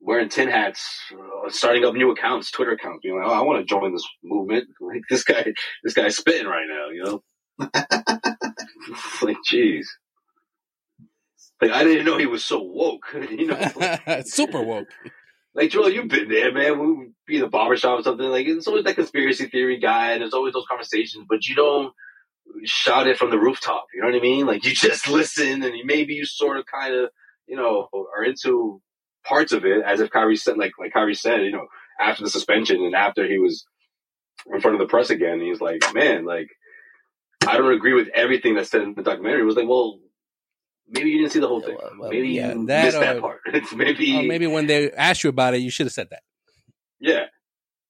[0.00, 3.58] wearing tin hats, uh, starting up new accounts, Twitter accounts, being like, "Oh, I want
[3.58, 5.44] to join this movement." Like this guy,
[5.82, 6.88] this guy's spitting right now.
[6.90, 7.22] You know,
[9.22, 9.86] like, jeez.
[11.60, 13.06] Like I didn't know he was so woke.
[13.30, 14.88] you know, Super woke.
[15.54, 16.78] like Joel, you've been there, man.
[16.78, 18.26] We would be in the barbershop or something.
[18.26, 21.92] Like it's always that conspiracy theory guy, and there's always those conversations, but you don't
[22.64, 23.86] shout it from the rooftop.
[23.94, 24.46] You know what I mean?
[24.46, 27.10] Like you just listen, and maybe you sort of kind of,
[27.46, 28.80] you know, are into
[29.24, 31.66] parts of it, as if Kyrie said, like like Kyrie said, you know,
[32.00, 33.66] after the suspension and after he was
[34.52, 36.48] in front of the press again, he's like, man, like
[37.46, 39.42] I don't agree with everything that's said in the documentary.
[39.42, 39.98] It was like, well.
[40.90, 41.76] Maybe you didn't see the whole thing.
[41.98, 43.40] well, maybe yeah, you that missed that part.
[43.74, 46.22] Maybe Or maybe when they asked you about it, you should have said that.
[46.98, 47.26] Yeah.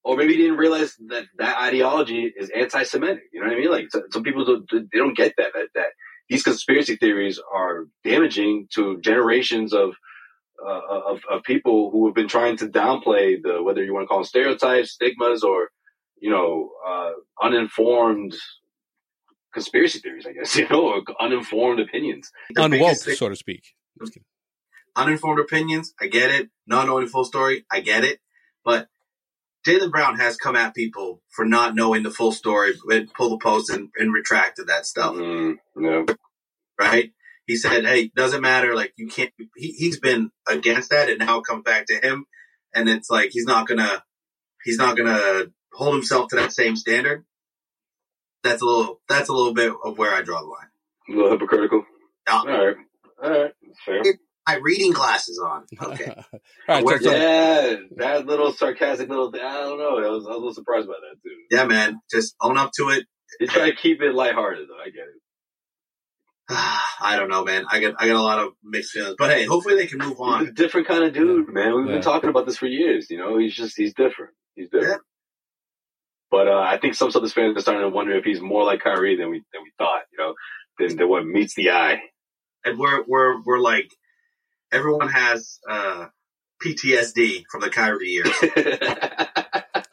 [0.03, 3.23] Or maybe you didn't realize that that ideology is anti-Semitic.
[3.33, 3.71] You know what I mean?
[3.71, 5.87] Like so- some people don't, they don't get that, that that
[6.29, 9.91] these conspiracy theories are damaging to generations of
[10.65, 10.79] uh,
[11.11, 14.19] of of people who have been trying to downplay the whether you want to call
[14.19, 15.69] them stereotypes, stigmas, or
[16.19, 17.11] you know uh,
[17.41, 18.33] uninformed
[19.53, 20.25] conspiracy theories.
[20.27, 22.31] I guess you know or uninformed opinions.
[22.49, 23.63] the Unwoke, biggest thing- so to speak.
[24.95, 26.49] Uninformed opinions, I get it.
[26.67, 28.19] Not knowing the full story, I get it.
[28.65, 28.87] But
[29.65, 33.37] Jaylen Brown has come at people for not knowing the full story, and pulled the
[33.43, 35.15] post and, and retracted that stuff.
[35.15, 36.05] Mm, no.
[36.79, 37.11] right?
[37.45, 38.75] He said, "Hey, doesn't matter.
[38.75, 42.25] Like you can't." He, he's been against that, and now it comes back to him,
[42.73, 44.03] and it's like he's not gonna,
[44.63, 47.23] he's not gonna hold himself to that same standard.
[48.43, 49.01] That's a little.
[49.07, 50.67] That's a little bit of where I draw the line.
[51.09, 51.83] A little hypocritical.
[52.27, 52.33] Yeah.
[52.39, 52.75] All right.
[53.23, 53.51] All right.
[53.85, 54.01] Fair.
[54.47, 55.65] My reading glasses on.
[55.93, 56.11] Okay.
[56.15, 59.41] All right, Where- so, so- Yeah, that little sarcastic little thing.
[59.41, 59.97] I don't know.
[59.97, 61.35] I was, I was a little surprised by that too.
[61.51, 61.99] yeah, man.
[62.11, 63.05] Just own up to it.
[63.39, 64.81] You try to keep it lighthearted though.
[64.81, 65.21] I get it.
[66.49, 67.65] I don't know, man.
[67.69, 70.17] I got I got a lot of mixed feelings, but hey, hopefully they can move
[70.17, 70.53] He's a on.
[70.55, 71.75] different kind of dude, man.
[71.75, 71.93] We've Yeah.
[71.93, 73.07] been talking about this for years.
[73.09, 74.33] You know, he's just he's different.
[74.55, 75.01] He's different.
[76.31, 78.79] But uh, I think some Celtics fans are starting to wonder if he's more like
[78.81, 80.03] Kyrie than we than we thought.
[80.11, 80.33] You know,
[80.79, 81.99] than, than what meets the eye.
[82.63, 83.89] And we're we're we're like
[84.71, 86.05] everyone has uh,
[86.65, 88.33] PTSD from the Kyrie years.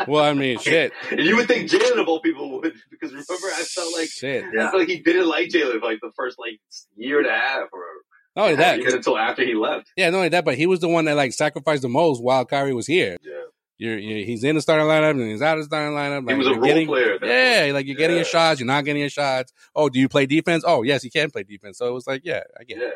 [0.06, 0.92] Well, I mean, shit.
[1.10, 4.42] And you would think Jaylen of all people would, because remember I felt like Shit.
[4.42, 6.58] I felt like he didn't like Jaylen for like the first like
[6.96, 7.82] year and a half or
[8.34, 9.90] Not only that, even until after he left.
[9.98, 12.46] yeah, not only that, but he was the one that like sacrificed the most while
[12.46, 13.18] Kyrie was here.
[13.22, 13.32] Yeah.
[13.78, 16.28] You're, you're he's in the starting lineup and he's out of the starting lineup.
[16.28, 19.00] He was a role getting, player Yeah, like you're getting your shots, you're not getting
[19.00, 19.52] your shots.
[19.74, 20.64] Oh, do you play defense?
[20.66, 21.78] Oh, yes, he can play defense.
[21.78, 22.90] So it was like, yeah, I get Yeah.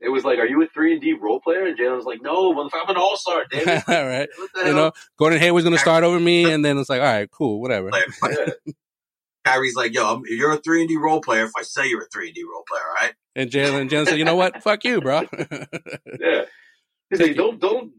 [0.00, 1.66] It was like, are you a three and D role player?
[1.66, 3.48] And Jaylen was like, no, motherfucker, I'm an all star, it.
[3.52, 3.88] it.
[3.88, 4.28] all right.
[4.38, 4.74] You hell?
[4.74, 7.60] know, Gordon Hayward's going to start over me, and then it's like, all right, cool,
[7.60, 7.90] whatever.
[8.22, 8.52] Yeah.
[9.44, 11.44] Kyrie's like, yo, I'm, you're a three and D role player.
[11.44, 13.14] If I say you're a three and D role player, right?
[13.34, 14.62] And Jaylen, Jaylen said, you know what?
[14.62, 15.22] Fuck you, bro.
[16.20, 16.44] Yeah.
[17.08, 17.92] He's like, don't, don't,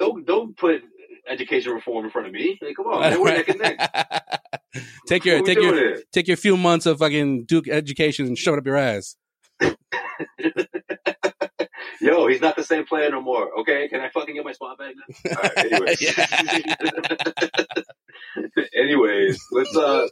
[0.00, 0.82] don't, don't put
[1.28, 2.58] education reform in front of me.
[2.60, 3.78] Like, come on, man, we're neck and neck.
[5.06, 6.02] take your, take your, here?
[6.12, 9.16] take your few months of fucking Duke education and shove it up your ass.
[12.00, 13.58] Yo, he's not the same player no more.
[13.60, 15.02] Okay, can I fucking get my spot back now?
[15.34, 16.14] All right, anyways.
[18.74, 20.06] anyways, let's uh,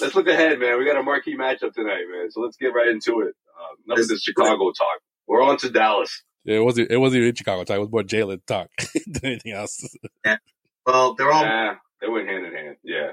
[0.00, 0.78] let's look ahead, man.
[0.78, 2.30] We got a marquee matchup tonight, man.
[2.30, 3.34] So let's get right into it.
[3.58, 5.00] Um, enough of this Chicago talk.
[5.26, 6.22] We're on to Dallas.
[6.44, 7.76] Yeah, it wasn't, it wasn't even Chicago talk.
[7.76, 8.68] It was more Jaylen talk
[9.06, 9.86] than anything else.
[10.24, 10.36] Yeah.
[10.86, 12.76] Well, they're all Yeah, they went hand in hand.
[12.82, 13.12] Yeah.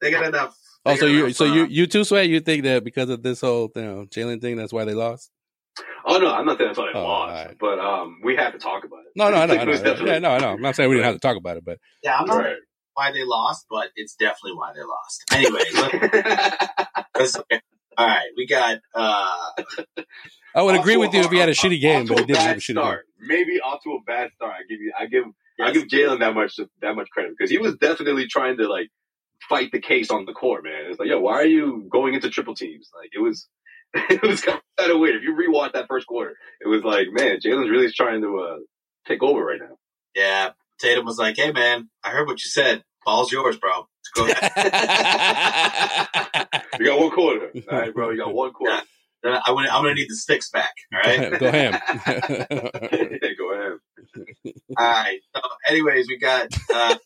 [0.00, 0.56] they got enough.
[0.84, 3.08] they Also, got you, enough, so uh, you, you too, Sway, you think that because
[3.10, 5.30] of this whole, you know, Jaylen thing, that's why they lost?
[6.06, 7.56] Oh no, I'm not saying that's why they Oh, lost, alright.
[7.58, 9.12] but um, we have to talk about it.
[9.16, 9.72] No, no, I know, I know.
[9.72, 10.50] definitely- Yeah, no, I know.
[10.52, 12.56] I'm not saying we didn't have to talk about it, but Yeah, I'm not Right.
[12.92, 15.24] why they lost, but it's definitely why they lost.
[15.32, 17.60] Anyway, let- let's- okay.
[17.98, 19.50] all right, we got uh
[20.54, 22.40] I would agree with to you if he had a shitty game, but he didn't
[22.42, 23.06] have a shitty start.
[23.20, 24.52] Maybe off to a bad start.
[24.52, 25.24] I give you, I give,
[25.60, 28.88] I give Jaylen that much, that much credit because he was definitely trying to like
[29.48, 30.84] fight the case on the court, man.
[30.90, 32.88] It's like, yo, why are you going into triple teams?
[32.96, 33.48] Like it was,
[33.94, 35.16] it was kind of weird.
[35.16, 38.56] If you rewatch that first quarter, it was like, man, Jaylen's really trying to uh,
[39.06, 39.76] take over right now.
[40.14, 42.84] yeah, Tatum was like, Hey man, I heard what you said.
[43.04, 43.88] Ball's yours, bro.
[44.14, 44.52] Go ahead.
[44.54, 44.64] game.
[46.78, 48.10] You got one quarter, all right, bro.
[48.10, 48.82] You got one quarter.
[49.24, 50.74] Uh, I want I'm gonna need the sticks back.
[50.92, 51.38] All right.
[51.40, 51.72] Go ham.
[53.38, 53.78] Go ahead.
[54.76, 55.20] All right.
[55.34, 56.96] So, anyways, we got uh,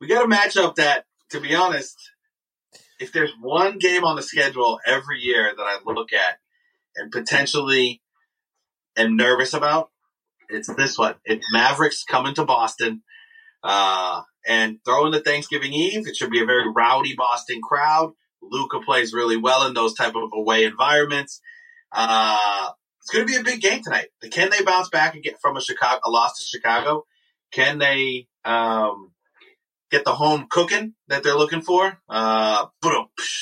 [0.00, 1.96] we got a matchup that, to be honest,
[3.00, 6.38] if there's one game on the schedule every year that I look at
[6.96, 8.00] and potentially
[8.96, 9.90] am nervous about,
[10.48, 11.16] it's this one.
[11.24, 13.02] It's Mavericks coming to Boston
[13.64, 16.06] uh, and throwing the Thanksgiving Eve.
[16.06, 18.12] It should be a very rowdy Boston crowd.
[18.42, 21.40] Luka plays really well in those type of away environments.
[21.90, 24.08] Uh, it's going to be a big game tonight.
[24.30, 27.04] Can they bounce back and get from a Chicago a loss to Chicago?
[27.52, 29.12] Can they um,
[29.90, 31.98] get the home cooking that they're looking for?
[32.08, 32.66] Uh,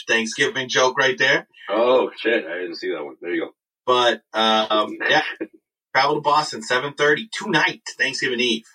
[0.08, 1.46] Thanksgiving joke right there.
[1.68, 3.16] Oh shit, I didn't see that one.
[3.20, 3.50] There you go.
[3.86, 5.22] But um, yeah,
[5.94, 8.66] travel to Boston seven thirty tonight, Thanksgiving Eve.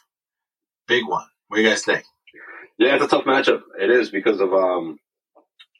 [0.87, 1.25] Big one.
[1.47, 2.03] What do you guys think?
[2.77, 3.61] Yeah, it's a tough matchup.
[3.79, 4.99] It is because of um,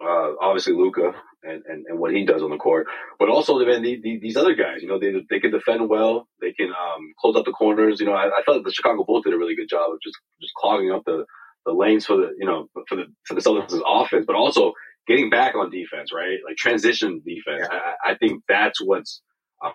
[0.04, 2.88] uh, obviously Luka and, and, and what he does on the court,
[3.20, 4.82] but also man, the, the, these other guys.
[4.82, 6.28] You know, they they can defend well.
[6.42, 8.00] They can um, close up the corners.
[8.00, 10.18] You know, I, I felt the Chicago Bulls did a really good job of just
[10.42, 11.26] just clogging up the,
[11.66, 14.74] the lanes for the you know for the for the Celtics' offense, but also
[15.08, 16.12] getting back on defense.
[16.14, 17.68] Right, like transition defense.
[17.72, 19.22] I, I think that's what's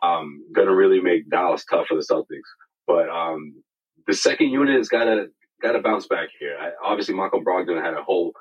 [0.02, 2.48] um, going to really make Dallas tough for the Celtics.
[2.86, 3.62] But um,
[4.06, 5.26] the second unit has got to
[5.62, 6.56] got to bounce back here.
[6.60, 8.32] I, obviously, Michael Brogdon had a whole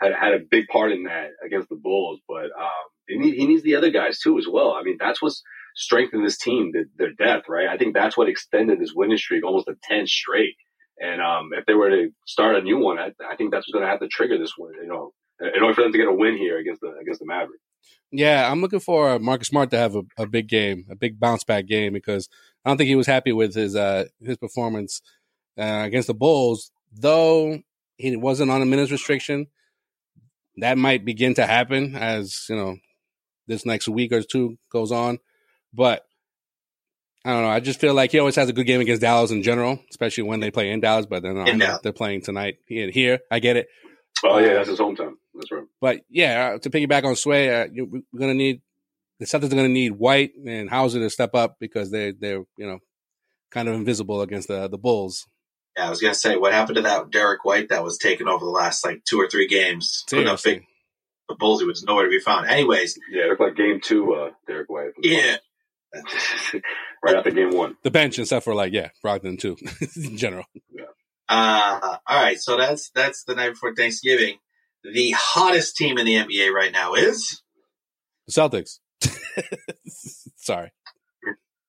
[0.00, 3.46] had, had a big part in that against the Bulls, but um, he, need, he
[3.46, 4.72] needs the other guys too as well.
[4.72, 5.42] I mean, that's what's
[5.76, 7.68] strengthened this team, the, their depth, right?
[7.68, 10.54] I think that's what extended this winning streak almost to ten straight.
[11.00, 13.72] And um, if they were to start a new one, I, I think that's what's
[13.72, 14.72] going to have to trigger this one.
[14.82, 17.26] You know, in order for them to get a win here against the against the
[17.26, 17.62] Mavericks.
[18.10, 21.44] Yeah, I'm looking for Marcus Smart to have a, a big game, a big bounce
[21.44, 22.28] back game, because
[22.64, 25.00] I don't think he was happy with his uh, his performance
[25.56, 26.72] uh, against the Bulls.
[26.92, 27.60] Though
[27.96, 29.46] he wasn't on a minutes restriction,
[30.60, 32.76] that might begin to happen as you know
[33.46, 35.18] this next week or two goes on.
[35.72, 36.04] But
[37.24, 37.48] I don't know.
[37.50, 40.24] I just feel like he always has a good game against Dallas in general, especially
[40.24, 41.06] when they play in Dallas.
[41.06, 41.80] But then I In know Dallas.
[41.82, 42.90] they're playing tonight here.
[42.90, 43.68] Here, I get it.
[44.24, 45.14] Oh yeah, that's his hometown.
[45.34, 45.64] That's right.
[45.80, 48.62] But yeah, uh, to piggyback on Sway, uh, we're going to need
[49.20, 52.44] the Celtics are going to need White and Hauser to step up because they they're
[52.56, 52.78] you know
[53.50, 55.26] kind of invisible against the the Bulls.
[55.78, 58.44] Yeah, I was gonna say what happened to that Derrick White that was taken over
[58.44, 60.04] the last like two or three games.
[60.10, 60.68] Putting up big Seriously.
[61.28, 62.48] the Bulls, he was nowhere to be found.
[62.48, 64.94] Anyways, Yeah, it looked like game two, uh, Derrick White.
[64.94, 65.36] from yeah,
[65.92, 66.54] Bucks.
[67.04, 67.76] right after game one.
[67.84, 69.56] The bench and stuff for like yeah, Brogdon too
[69.96, 70.44] in general.
[71.28, 74.38] Uh, all right, so that's that's the night before Thanksgiving.
[74.82, 77.42] The hottest team in the NBA right now is
[78.26, 78.78] The Celtics.
[80.36, 80.72] Sorry.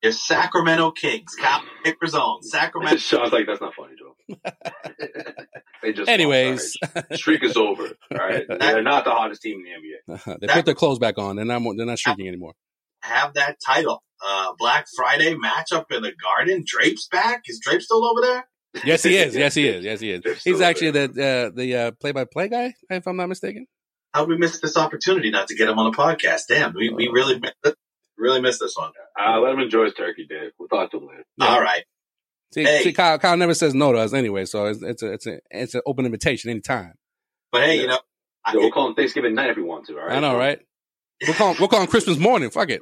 [0.01, 1.35] your Sacramento Kings.
[1.35, 2.41] Cop paper zone.
[2.43, 2.97] Sacramento.
[2.97, 3.98] Sean's like, that's not funny, Joe.
[5.83, 7.87] they just Anyways, lost, streak is over.
[8.11, 10.39] All right, they're not the hottest team in the NBA.
[10.41, 11.35] they put their clothes back on.
[11.35, 11.61] They're not.
[11.75, 12.53] They're not streaking anymore.
[13.01, 14.03] Have that title.
[14.25, 16.63] Uh, Black Friday matchup in the Garden.
[16.65, 17.43] Drape's back.
[17.45, 18.47] Is Drape still over there?
[18.83, 19.35] Yes, he is.
[19.35, 19.83] Yes, he is.
[19.83, 20.21] Yes, he is.
[20.21, 21.07] They're He's actually there.
[21.07, 23.65] the uh, the uh, play-by-play guy, if I'm not mistaken.
[24.13, 26.43] How we missed this opportunity not to get him on the podcast?
[26.47, 27.77] Damn, we, we really missed
[28.19, 28.91] really missed this one.
[29.19, 30.51] Uh, let him enjoy his turkey, Dave.
[30.59, 31.23] We'll talk to him later.
[31.39, 31.83] All right.
[32.51, 32.83] See, Hey.
[32.83, 35.39] see Kyle, Kyle never says no to us anyway, so it's, it's a it's a
[35.51, 36.93] it's an open invitation anytime.
[37.51, 37.99] But hey, you know,
[38.45, 39.99] I, Yo, we'll call him Thanksgiving night if we want to.
[39.99, 40.17] All right.
[40.17, 40.59] I know, right?
[41.25, 42.49] We'll call we'll call him Christmas morning.
[42.49, 42.81] Fuck it.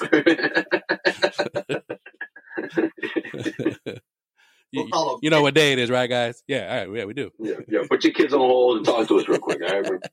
[4.74, 6.42] we'll you, you know what day it is, right, guys?
[6.48, 7.30] Yeah, all right, yeah, we do.
[7.38, 7.80] yeah, yeah.
[7.88, 9.60] Put your kids on hold and talk to us real quick.
[9.62, 9.90] All right.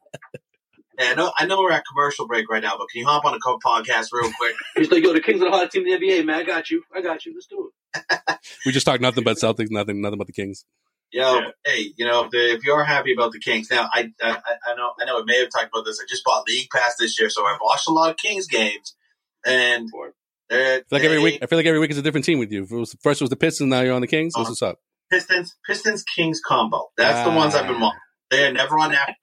[1.00, 3.26] Yeah, I know, I know we're at commercial break right now, but can you hop
[3.26, 4.56] on a podcast real quick?
[4.76, 6.36] He's like, yo, the Kings are the hottest team in the NBA, man.
[6.38, 6.84] I got you.
[6.96, 7.34] I got you.
[7.34, 8.20] Let's do it.
[8.66, 10.66] We just talked nothing but Celtics, nothing nothing but the Kings.
[11.12, 11.48] Yo, Yeah.
[11.66, 14.30] hey, you know, if, the, if you're happy about the Kings, now I, I
[14.68, 16.00] I know I know I may have talked about this.
[16.02, 18.96] I just bought League Pass this year, so I've watched a lot of Kings games,
[19.46, 19.88] and
[20.52, 22.52] I feel like every week, I feel like every week is a different team with
[22.52, 22.64] you.
[22.64, 24.34] It was, first it was the Pistons, now you're on the Kings.
[24.36, 24.80] That's what's up.
[25.12, 26.90] Pistons Pistons Kings combo.
[26.98, 27.82] That's the ones I've been Ah.
[27.82, 28.00] watching.
[28.32, 29.16] They are never on that.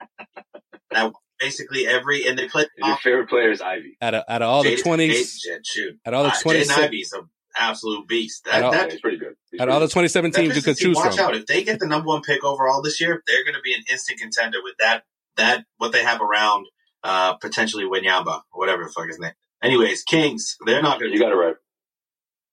[1.41, 2.67] Now, basically every and they play.
[2.79, 3.97] And your favorite player is Ivey.
[4.01, 6.61] Out of out of all the twenties, Jaden- shoot, out of all the Uh, twenty,
[6.61, 8.47] Jaden Ivey's an absolute beast.
[8.47, 9.37] At That, all- that, Yeah, pretty good.
[9.51, 11.25] He's out of all the pretty twenty seven that teams you could choose watch from.
[11.27, 13.75] out if they get the number one pick overall this year, they're going to be
[13.75, 15.05] an instant contender with that
[15.37, 16.67] that what they have around
[17.03, 19.33] uh potentially Winyamba or whatever the fuck his name.
[19.63, 21.17] Anyways, Kings, they're not going to.
[21.17, 21.55] You got it right.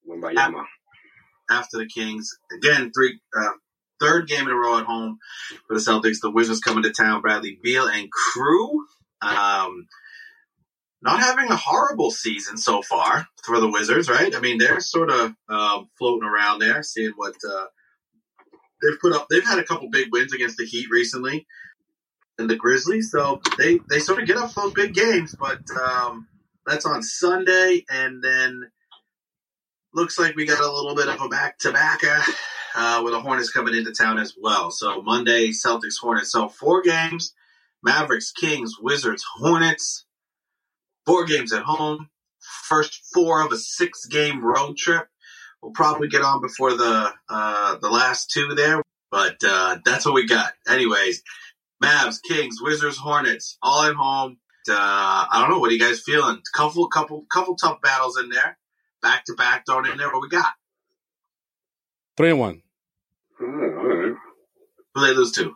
[0.06, 0.65] Win by Yama.
[1.50, 2.91] after the Kings again.
[2.95, 3.50] Three uh,
[4.00, 5.20] third game in a row at home
[5.68, 6.22] for the Celtics.
[6.22, 7.22] The Wizards coming to town.
[7.22, 8.86] Bradley Beal and crew.
[9.22, 9.88] Um,
[11.02, 14.36] not having a horrible season so far for the Wizards, right?
[14.36, 17.66] I mean, they're sort of um, floating around there, seeing what uh,
[18.82, 19.28] they've put up.
[19.30, 21.46] They've had a couple big wins against the Heat recently
[22.38, 25.36] and the Grizzlies, so they they sort of get off those big games.
[25.40, 26.28] But um,
[26.66, 28.70] that's on Sunday, and then
[29.94, 32.04] looks like we got a little bit of a back to back
[32.78, 34.72] uh with the Hornets coming into town as well.
[34.72, 36.32] So Monday, Celtics, Hornets.
[36.32, 37.34] So four games:
[37.84, 40.06] Mavericks, Kings, Wizards, Hornets.
[41.06, 42.10] Four games at home.
[42.40, 45.08] First four of a six-game road trip.
[45.62, 50.16] We'll probably get on before the uh, the last two there, but uh, that's what
[50.16, 50.52] we got.
[50.70, 51.24] Anyways,
[51.84, 54.38] Mavs, Kings, Wizards, Hornets, all at home.
[54.70, 54.74] Uh,
[55.32, 55.60] I don't know.
[55.60, 56.42] What are you guys feeling?
[56.54, 58.58] Couple, couple, couple tough battles in there,
[59.02, 60.12] back to back thrown in there.
[60.12, 60.54] What we got?
[62.18, 62.63] Three and one.
[63.41, 64.13] Oh, all right.
[64.95, 65.56] Who they lose to?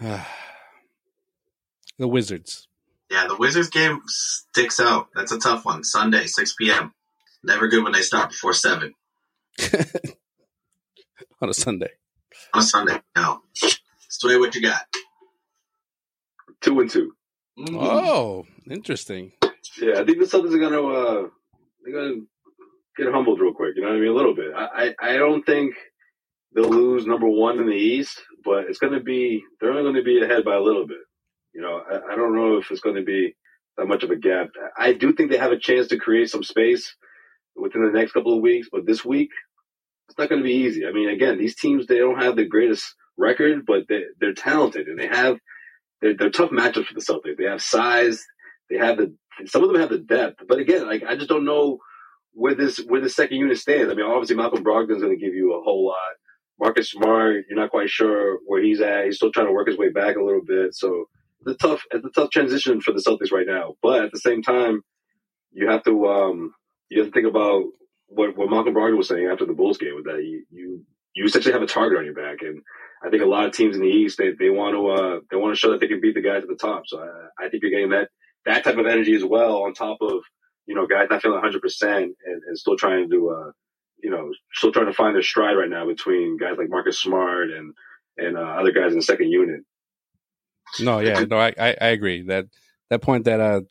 [1.98, 2.66] the Wizards.
[3.10, 5.08] Yeah, the Wizards game sticks out.
[5.14, 5.84] That's a tough one.
[5.84, 6.94] Sunday, 6 p.m.
[7.44, 8.94] Never good when they start before 7
[11.42, 11.90] on a Sunday.
[12.54, 13.00] on a Sunday.
[13.16, 13.42] No.
[14.08, 14.82] Sway, what you got?
[16.60, 17.12] Two and two.
[17.58, 17.76] Mm.
[17.78, 19.32] Oh, interesting.
[19.78, 21.28] Yeah, I think the Celtics are gonna uh
[21.84, 22.20] they're gonna
[22.96, 23.74] get humbled real quick.
[23.76, 24.10] You know what I mean?
[24.10, 24.52] A little bit.
[24.56, 25.74] I I, I don't think
[26.54, 30.02] they'll lose number one in the East, but it's gonna be they're only going to
[30.02, 30.98] be ahead by a little bit.
[31.54, 33.34] You know, I, I don't know if it's going to be
[33.76, 34.48] that much of a gap.
[34.76, 36.94] I do think they have a chance to create some space
[37.56, 39.30] within the next couple of weeks, but this week
[40.08, 40.86] it's not going to be easy.
[40.86, 42.84] I mean, again, these teams they don't have the greatest
[43.16, 45.38] record, but they they're talented and they have
[46.00, 47.36] they're, they're tough matchups for the Celtics.
[47.38, 48.22] They have size.
[48.70, 49.14] They have the
[49.46, 51.78] some of them have the depth, but again, like I just don't know
[52.32, 53.90] where this where the second unit stands.
[53.90, 55.96] I mean, obviously Malcolm Brogdon's going to give you a whole lot.
[56.62, 59.06] Marcus Smart, you're not quite sure where he's at.
[59.06, 60.74] He's still trying to work his way back a little bit.
[60.74, 61.06] So
[61.44, 63.74] a tough it's a tough transition for the Celtics right now.
[63.82, 64.82] But at the same time,
[65.52, 66.54] you have to um
[66.88, 67.64] you have to think about
[68.06, 70.84] what what Malcolm Brogdon was saying after the Bulls game with that you you
[71.16, 72.62] you essentially have a target on your back and.
[73.04, 75.36] I think a lot of teams in the East they, they want to uh, they
[75.36, 76.84] want to show that they can beat the guys at the top.
[76.86, 78.10] So I, I think you're getting that
[78.46, 80.22] that type of energy as well on top of
[80.66, 83.50] you know guys not feeling 100 percent and, and still trying to uh,
[84.02, 87.50] you know still trying to find their stride right now between guys like Marcus Smart
[87.50, 87.74] and
[88.16, 89.60] and uh, other guys in the second unit.
[90.80, 92.46] No, yeah, no, I, I, I agree that
[92.90, 93.62] that point that uh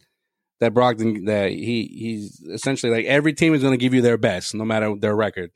[0.59, 4.17] that Brogdon that he he's essentially like every team is going to give you their
[4.17, 5.51] best no matter their record.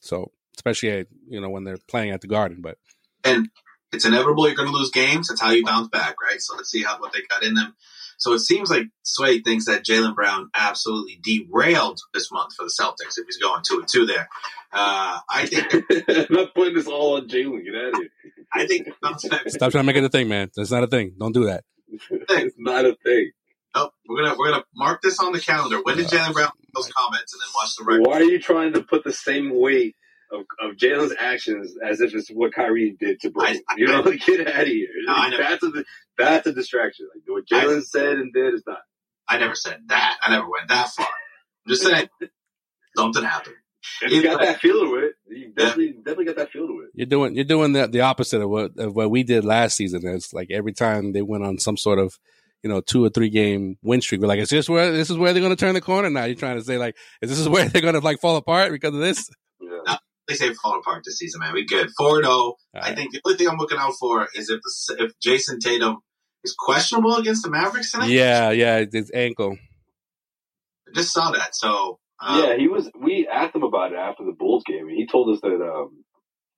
[0.00, 2.78] So especially uh, you know when they're playing at the Garden, but
[3.24, 3.48] And
[3.92, 5.28] it's inevitable you're going to lose games.
[5.28, 6.40] That's how you bounce back, right?
[6.40, 7.74] So let's see how what they got in them
[8.18, 12.74] So it seems like Sway thinks that Jaylen Brown absolutely derailed this month for the
[12.78, 14.28] Celtics if he's going two and two there.
[14.72, 15.72] Uh, I think
[16.08, 17.64] I'm not putting this all on Jaylen.
[17.64, 18.10] Get out of here.
[18.52, 18.88] I think
[19.48, 20.50] Stop trying to make it a thing, man.
[20.56, 21.14] That's not a thing.
[21.18, 21.64] Don't do that.
[22.10, 23.30] It's not a thing.
[23.74, 25.80] Oh, we're gonna we're gonna mark this on the calendar.
[25.82, 28.06] When did Jaylen Brown make those comments and then watch the record?
[28.06, 29.96] Why are you trying to put the same weight
[30.32, 33.60] of, of Jaylen's actions as if it's what Kyrie did to Brooklyn?
[33.68, 34.88] I- I- you know, like, get out of here.
[35.06, 35.84] No, I never- that's a
[36.16, 37.08] that's a distraction.
[37.14, 38.78] Like what Jaylen said and did is not.
[39.28, 40.16] I never said that.
[40.22, 41.06] I never went that far.
[41.06, 42.08] I'm just saying
[42.96, 43.56] something happened.
[44.02, 46.90] If you got that feel to it, you definitely definitely got that feel to it.
[46.94, 50.06] You're doing you're doing the the opposite of what of what we did last season.
[50.06, 52.18] It's like every time they went on some sort of
[52.62, 55.16] you know two or three game win streak, we're like, is this where this is
[55.16, 56.10] where they're going to turn the corner?
[56.10, 58.36] Now you're trying to say like, is this is where they're going to like fall
[58.36, 59.30] apart because of this?
[60.28, 60.34] Yeah.
[60.34, 61.54] They say fall apart this season, man.
[61.54, 61.90] We good.
[61.96, 62.56] Four zero.
[62.74, 65.98] I think the only thing I'm looking out for is if the if Jayson Tatum
[66.44, 68.10] is questionable against the Mavericks tonight.
[68.10, 69.58] Yeah, yeah, it's ankle.
[70.88, 71.54] I just saw that.
[71.54, 72.90] So um, yeah, he was.
[73.00, 76.04] We asked him about it after the Bulls game, and he told us that um,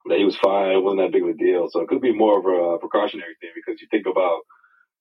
[0.06, 0.72] that he was fine.
[0.72, 1.68] It wasn't that big of a deal.
[1.70, 4.40] So it could be more of a precautionary thing because you think about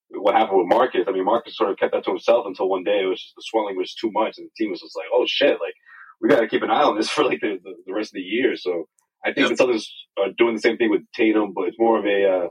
[0.10, 1.06] what happened with Marcus.
[1.08, 3.36] I mean, Marcus sort of kept that to himself until one day it was just
[3.36, 5.76] the swelling was too much, and the team was just like, "Oh shit!" Like
[6.22, 8.16] we got to keep an eye on this for like the, the, the rest of
[8.16, 8.56] the year.
[8.56, 8.88] So
[9.26, 9.58] I think Yep.
[9.58, 9.86] the Celtics
[10.18, 12.48] are doing the same thing with Tatum, but it's more of a uh,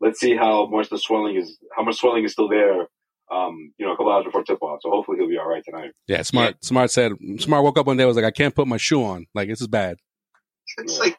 [0.00, 2.86] let's see how much the swelling is, how much swelling is still there.
[3.32, 4.80] Um, you know, a couple hours before tip off.
[4.82, 5.92] So hopefully he'll be all right tonight.
[6.08, 6.64] Yeah, smart.
[6.64, 7.12] Smart said.
[7.38, 9.26] Smart woke up one day and was like, I can't put my shoe on.
[9.34, 9.98] Like this is bad.
[10.78, 10.98] it's Yeah.
[11.04, 11.18] like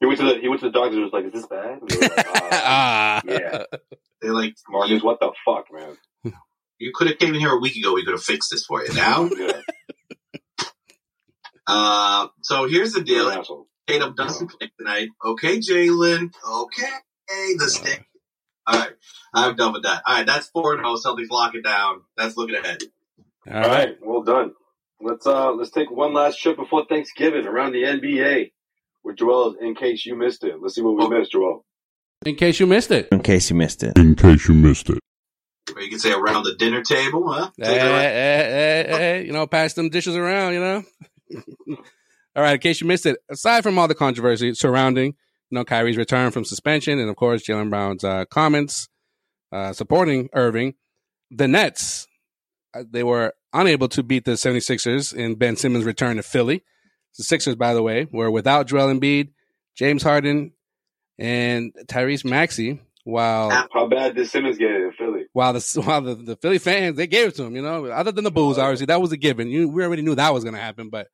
[0.00, 1.78] He went to the he went to the doctor and was like, "Is this bad?"
[1.80, 3.62] And they were like, uh, ah, yeah.
[4.20, 5.96] they like Marcus, what the fuck, man?
[6.78, 7.94] you could have came in here a week ago.
[7.94, 8.92] We could have fixed this for you.
[8.94, 9.60] Now, Yeah,
[11.70, 13.28] uh, so here's the deal.
[13.28, 13.66] an asshole.
[13.86, 15.08] Tatum doesn't play tonight.
[15.24, 16.32] Okay, Jaylen.
[16.48, 18.04] Okay, the stick.
[18.66, 18.90] All right,
[19.34, 20.02] I'm done with that.
[20.06, 20.96] All right, that's four and zero.
[20.96, 22.02] Celtics lock it down.
[22.16, 22.82] That's looking ahead.
[23.50, 23.70] All All right.
[23.88, 24.52] right, well done.
[25.00, 28.52] Let's uh let's take one last trip before Thanksgiving around the NBA
[29.02, 29.54] with Joel.
[29.60, 31.64] In case you missed it, let's see what we missed, Joel.
[32.26, 33.08] In case you missed it.
[33.10, 33.96] In case you missed it.
[33.98, 34.98] In case you missed it.
[35.74, 37.50] Or you can say around the dinner table, huh?
[37.56, 38.00] Hey, Take it around.
[38.00, 40.84] hey, eh, eh, hey, eh, hey, you know, pass them dishes around, you know.
[42.36, 45.64] All right, in case you missed it, aside from all the controversy surrounding, you know,
[45.64, 48.88] Kyrie's return from suspension, and of course Jaylen Brown's uh, comments
[49.52, 50.74] uh, supporting Irving,
[51.30, 52.06] the Nets
[52.74, 56.62] uh, they were unable to beat the 76ers in Ben Simmons' return to Philly.
[57.18, 59.30] The Sixers, by the way, were without Joel Embiid,
[59.76, 60.52] James Harden,
[61.18, 62.80] and Tyrese Maxey.
[63.02, 65.24] While How bad did Simmons get it in Philly?
[65.32, 68.12] while the while the, the Philly fans they gave it to him, you know, other
[68.12, 69.48] than the Bulls, obviously that was a given.
[69.48, 71.08] You we already knew that was going to happen, but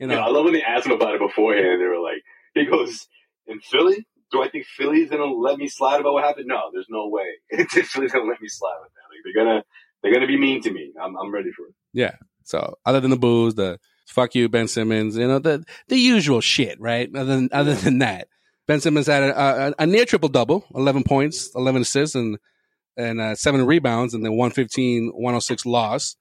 [0.00, 1.80] you know, Yeah, I love when they asked him about it beforehand.
[1.80, 2.22] They were like,
[2.54, 3.06] he goes,
[3.46, 6.46] "In Philly, do I think Philly's gonna let me slide about what happened?
[6.48, 7.26] No, there's no way.
[7.68, 9.06] Philly's gonna let me slide with that.
[9.10, 9.62] Like, they're gonna
[10.02, 10.92] they're gonna be mean to me.
[11.00, 11.74] I'm I'm ready for it.
[11.92, 12.14] yeah.
[12.44, 16.40] So other than the booze, the fuck you, Ben Simmons, you know, the the usual
[16.40, 17.08] shit, right?
[17.14, 18.26] Other than other than that,
[18.66, 22.38] Ben Simmons had a, a, a near triple double, eleven points, eleven assists, and
[22.96, 26.16] and uh, seven rebounds, and then 115, 106 loss.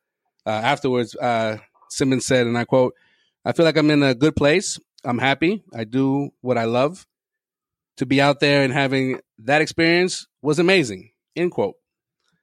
[0.46, 1.58] Uh, afterwards, uh,
[1.90, 2.94] Simmons said, and I quote,
[3.50, 4.80] "I feel like I'm in a good place.
[5.04, 5.64] I'm happy.
[5.74, 7.06] I do what I love.
[7.98, 11.76] To be out there and having that experience was amazing." End quote.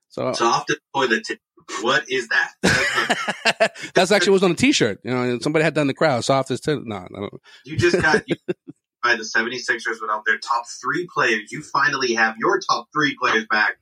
[0.08, 1.38] So Soft as toilet tip.
[1.80, 3.72] What is that?
[3.94, 5.00] That's actually was on a T-shirt.
[5.04, 6.24] You know, and somebody had done the crowd.
[6.24, 7.28] Soft as t- no, no.
[7.64, 8.36] You just got you,
[9.02, 11.50] by the 76ers without their top three players.
[11.52, 13.76] You finally have your top three players back.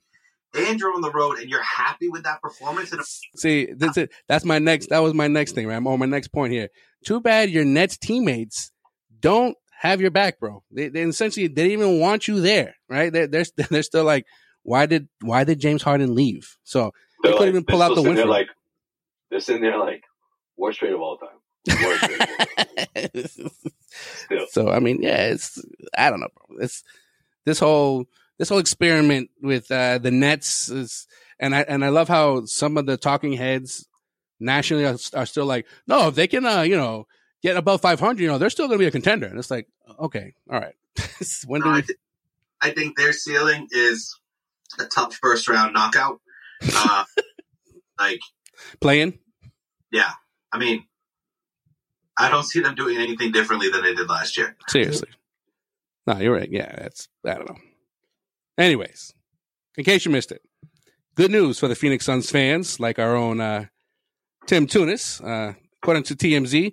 [0.56, 2.92] And you're on the road and you're happy with that performance.
[2.92, 3.02] And
[3.34, 4.10] See, that's it.
[4.28, 4.90] That's my next.
[4.90, 5.74] That was my next thing, right?
[5.74, 6.68] I'm on my next point here.
[7.04, 8.72] Too bad your Nets teammates
[9.20, 10.62] don't have your back, bro.
[10.70, 13.12] They, they essentially they didn't even want you there, right?
[13.12, 14.24] They're they're, they're still like,
[14.62, 16.56] why did why did James Harden leave?
[16.64, 16.92] So
[17.22, 18.14] they They're couldn't like, even pull out the win.
[18.16, 18.48] there like
[19.30, 20.02] they're sitting there like
[20.56, 21.82] worst trade of all time.
[21.84, 23.50] Worst trade of all time.
[24.50, 25.62] So I mean, yeah, it's
[25.96, 26.58] I don't know, bro.
[26.64, 26.82] It's
[27.44, 28.06] this whole
[28.38, 31.06] this whole experiment with uh, the Nets is,
[31.38, 33.86] and I and I love how some of the talking heads
[34.40, 37.06] nationally are, are still like, no, if they can, uh, you know,
[37.42, 39.26] get above five hundred, you know, they're still going to be a contender.
[39.26, 39.66] And it's like,
[40.00, 40.74] okay, all right.
[41.46, 41.94] when do No, I, we?
[42.60, 44.18] I think their ceiling is
[44.78, 46.20] a tough first round knockout.
[46.74, 47.04] Uh,
[47.98, 48.20] like,
[48.80, 49.18] Playing?
[49.92, 50.12] yeah.
[50.52, 50.84] I mean,
[52.16, 54.56] I don't see them doing anything differently than they did last year.
[54.68, 55.08] Seriously.
[56.06, 56.48] No, you're right.
[56.50, 57.56] Yeah, that's I don't know.
[58.56, 59.14] Anyways,
[59.76, 60.42] in case you missed it,
[61.16, 63.64] good news for the Phoenix Suns fans, like our own uh,
[64.46, 65.20] Tim Tunis.
[65.20, 66.72] Uh, according to TMZ,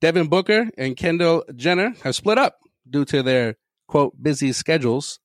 [0.00, 2.58] Devin Booker and Kendall Jenner have split up
[2.88, 3.56] due to their
[3.86, 5.20] quote busy schedules.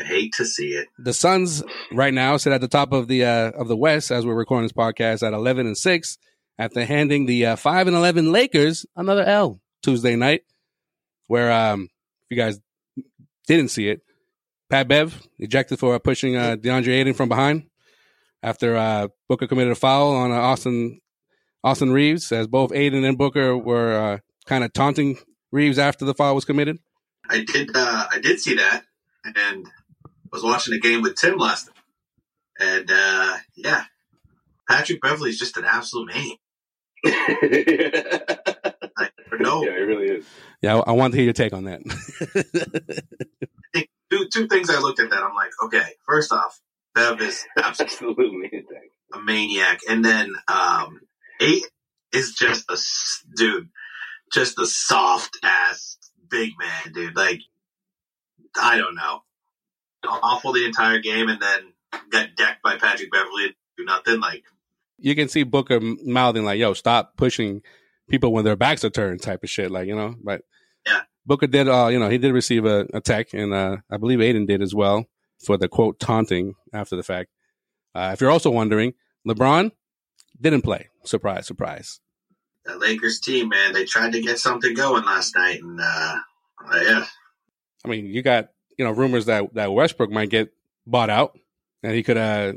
[0.00, 0.88] I hate to see it.
[0.98, 4.26] The Suns right now sit at the top of the uh, of the West as
[4.26, 6.18] we're recording this podcast at eleven and six
[6.58, 10.42] after handing the uh, five and eleven Lakers another L Tuesday night.
[11.26, 11.84] Where um,
[12.28, 12.60] if you guys
[13.46, 14.02] didn't see it,
[14.68, 17.64] Pat Bev ejected for pushing uh, DeAndre Ayton from behind
[18.42, 21.00] after uh, Booker committed a foul on uh, Austin
[21.64, 25.18] Austin Reaves, as both Ayton and Booker were uh, kind of taunting
[25.50, 26.78] Reaves after the foul was committed.
[27.28, 27.70] I did.
[27.74, 28.84] Uh, I did see that,
[29.24, 29.66] and
[30.30, 31.76] was watching a game with Tim last night,
[32.60, 33.84] and uh, yeah,
[34.68, 36.38] Patrick Beverley is just an absolute maniac.
[38.98, 40.26] like, no, Yeah, it really is.
[40.60, 41.80] Yeah, I, I want to hear your take on that.
[44.10, 45.22] two two things I looked at that.
[45.22, 46.60] I'm like, okay, first off,
[46.94, 48.60] Bev is absolutely Absolutely.
[49.14, 51.00] a maniac, and then um,
[51.40, 51.64] eight
[52.12, 52.76] is just a
[53.36, 53.68] dude,
[54.32, 55.98] just a soft ass
[56.30, 57.16] big man, dude.
[57.16, 57.40] Like,
[58.56, 59.22] I don't know,
[60.04, 61.72] awful the entire game, and then
[62.10, 63.46] got decked by Patrick Beverley.
[63.46, 64.20] and Do nothing.
[64.20, 64.44] Like,
[64.98, 67.62] you can see Booker mouthing like, "Yo, stop pushing
[68.08, 69.70] people when their backs are turned," type of shit.
[69.70, 70.42] Like you know, but
[70.86, 71.02] Yeah.
[71.26, 71.68] Booker did.
[71.68, 74.62] Uh, you know, he did receive a, a tech, and uh, I believe Ayton did
[74.62, 75.06] as well
[75.44, 77.30] for the quote taunting after the fact.
[77.94, 78.92] Uh, if you're also wondering,
[79.26, 79.70] LeBron
[80.40, 80.88] didn't play.
[81.04, 82.00] Surprise, surprise.
[82.64, 86.16] the Lakers team, man, they tried to get something going last night, and uh,
[86.72, 87.04] uh, yeah,
[87.84, 90.52] I mean, you got you know rumors that that Westbrook might get
[90.86, 91.38] bought out,
[91.82, 92.54] and he could, uh,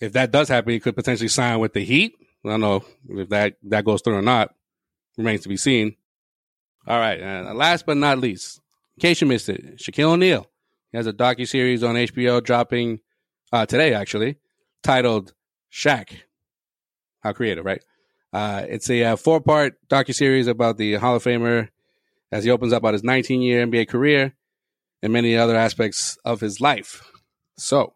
[0.00, 2.14] if that does happen, he could potentially sign with the Heat.
[2.44, 4.54] I don't know if that that goes through or not.
[5.16, 5.96] Remains to be seen.
[6.86, 8.60] All right, and last but not least,
[8.96, 10.46] in case you missed it, Shaquille O'Neal
[10.92, 13.00] he has a docu series on HBO dropping
[13.52, 14.36] uh, today, actually,
[14.82, 15.34] titled
[15.72, 16.20] Shaq.
[17.20, 17.82] How creative, right?
[18.32, 21.68] Uh, it's a uh, four part docu series about the Hall of Famer
[22.32, 24.34] as he opens up about his 19 year NBA career
[25.02, 27.02] and many other aspects of his life.
[27.56, 27.94] So,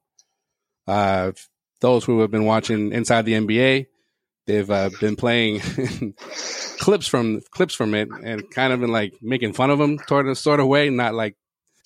[0.87, 1.33] uh,
[1.81, 3.87] those who have been watching Inside the NBA,
[4.47, 5.61] they've uh, been playing
[6.79, 10.29] clips from clips from it and kind of been like making fun of him toward
[10.29, 11.37] a sort of way, not like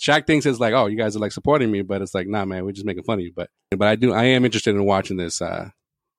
[0.01, 2.45] Shaq thinks it's like, oh, you guys are like supporting me, but it's like, nah,
[2.45, 3.32] man, we're just making fun of you.
[3.35, 5.70] But but I do, I am interested in watching this uh,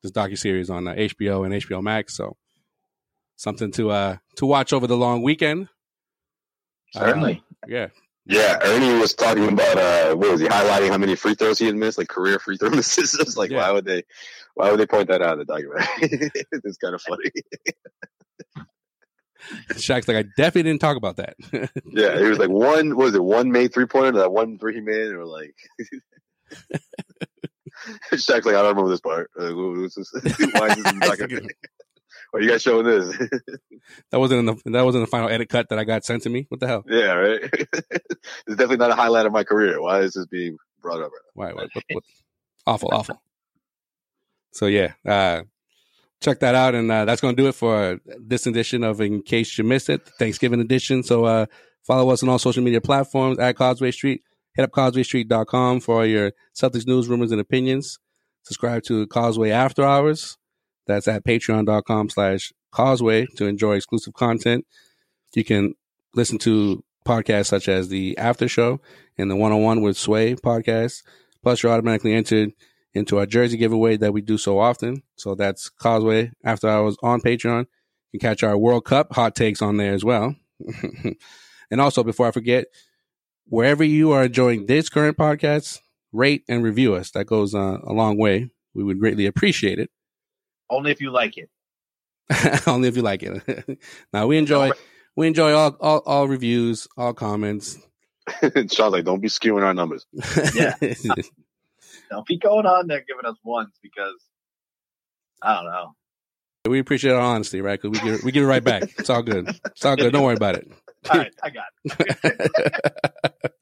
[0.06, 2.16] this docu series on uh, HBO and HBO Max.
[2.16, 2.38] So
[3.36, 5.68] something to uh to watch over the long weekend.
[6.94, 7.44] Certainly.
[7.64, 7.88] Uh, yeah.
[8.28, 11.66] Yeah, Ernie was talking about uh what was he highlighting how many free throws he
[11.68, 13.14] had missed, like career free throw misses.
[13.20, 13.58] It's like Yeah.
[13.58, 14.04] why would they
[14.56, 16.32] why would they point that out in the documentary?
[16.52, 17.30] it's kind of funny.
[19.74, 21.36] Shaq's like, I definitely didn't talk about that.
[21.86, 24.74] Yeah, he was like one what was it, one made three pointer, that one three
[24.74, 25.54] he made, or like
[28.14, 29.30] Shaq's like, I don't remember this part.
[29.36, 30.12] Like, what- what's this?
[30.14, 31.50] Why is this in the?
[32.32, 33.16] Why are you guys showing this?
[34.12, 36.30] that wasn't in the that wasn't the final edit cut that I got sent to
[36.30, 36.46] me.
[36.50, 36.84] What the hell?
[36.88, 37.40] yeah, right.
[37.54, 37.78] it's
[38.48, 39.82] definitely not a highlight of my career.
[39.82, 41.54] Why is this being brought up right Why?
[41.54, 42.04] What, what, what?
[42.68, 43.22] Awful, awful.
[44.52, 45.44] So yeah, uh,
[46.22, 49.22] check that out, and uh, that's going to do it for this edition of In
[49.22, 51.04] Case You Missed It, Thanksgiving edition.
[51.04, 51.46] So uh,
[51.86, 54.24] follow us on all social media platforms at Causeway Street.
[54.56, 58.00] Hit up causewaystreet.com for all your Celtics news, rumors, and opinions.
[58.44, 60.38] Subscribe to Causeway After Hours.
[60.88, 64.66] That's at patreon.com slash causeway to enjoy exclusive content.
[65.34, 65.74] You can
[66.14, 68.80] listen to podcasts such as the After Show
[69.18, 71.04] and the One on One with Sway podcast.
[71.44, 72.52] Plus, you're automatically entered
[72.94, 75.04] into our jersey giveaway that we do so often.
[75.16, 77.66] So that's Causeway After Hours on Patreon.
[78.12, 80.36] You can catch our World Cup hot takes on there as well.
[81.72, 82.68] and also, before I forget,
[83.48, 85.80] wherever you are enjoying this current podcast,
[86.12, 87.12] rate and review us.
[87.12, 88.50] That goes uh, a long way.
[88.74, 89.90] We would greatly appreciate it.
[90.70, 91.50] Only if you like it.
[92.68, 93.80] Only if you like it.
[94.14, 94.72] now we enjoy
[95.16, 97.78] we enjoy all, all all reviews, all comments.
[98.42, 100.06] Sean's like, don't be skewing our numbers.
[100.56, 100.74] Yeah.
[102.10, 104.16] Don't be going on there giving us ones because
[105.42, 105.96] I don't know.
[106.68, 107.80] we appreciate our honesty, right?
[107.80, 108.84] Because we give we give it right back.
[108.98, 109.50] It's all good.
[109.66, 110.12] It's all good.
[110.12, 110.72] Don't worry about it.
[111.10, 112.52] All right, I got it.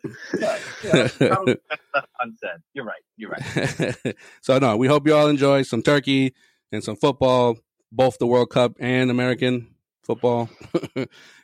[0.39, 2.60] yeah, yeah, probably best left unsaid.
[2.74, 3.02] You're right.
[3.18, 4.16] You're right.
[4.41, 6.34] so no, we hope you all enjoy some turkey
[6.72, 7.58] and some football,
[7.91, 9.68] both the World Cup and American
[10.04, 10.50] football.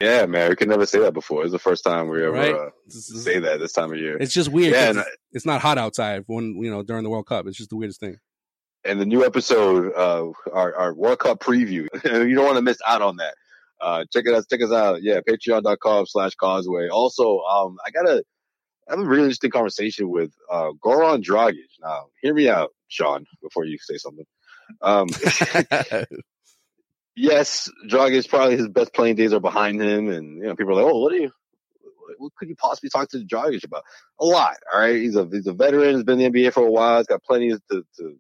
[0.02, 1.44] Yeah, man, we could never say that before.
[1.44, 2.54] It's the first time we ever Right.
[2.54, 4.18] uh, say that this time of year.
[4.18, 4.74] It's just weird.
[4.74, 7.48] Yeah, 'cause and, it's, it's not hot outside when you know during the World Cup.
[7.48, 8.18] It's just the weirdest thing.
[8.86, 11.88] and the new episode, uh, our, our World Cup preview.
[12.04, 13.36] you don't want to miss out on that.
[13.82, 14.44] Uh, check it out.
[14.50, 15.02] Check us out.
[15.02, 16.90] Yeah, patreon.com slash causeway.
[16.90, 18.24] Also, um, I got to
[18.90, 21.70] have a really interesting conversation with, uh, Goran Dragic.
[21.82, 24.26] Now, hear me out, Sean, before you say something.
[24.82, 25.08] Um,
[27.16, 30.10] yes, Dragic probably his best playing days are behind him.
[30.10, 31.32] And, you know, people are like, oh, what are you,
[32.18, 33.84] what could you possibly talk to Dragic about?
[34.20, 34.58] A lot.
[34.74, 34.96] All right.
[34.96, 35.96] He's a, he's a veteran.
[35.96, 36.98] He's been in the NBA for a while.
[36.98, 38.18] He's got plenty to, to,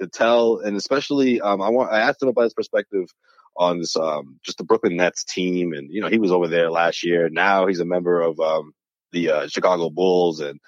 [0.00, 0.58] to tell.
[0.58, 3.06] And especially, um, I want, I asked him about his perspective
[3.56, 5.72] on this, um, just the Brooklyn Nets team.
[5.72, 7.28] And, you know, he was over there last year.
[7.28, 8.72] Now he's a member of, um,
[9.12, 10.60] the, uh, Chicago Bulls and,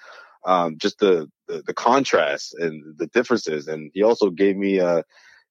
[0.45, 3.67] um, just the, the, the contrast and the differences.
[3.67, 5.03] And he also gave me, uh,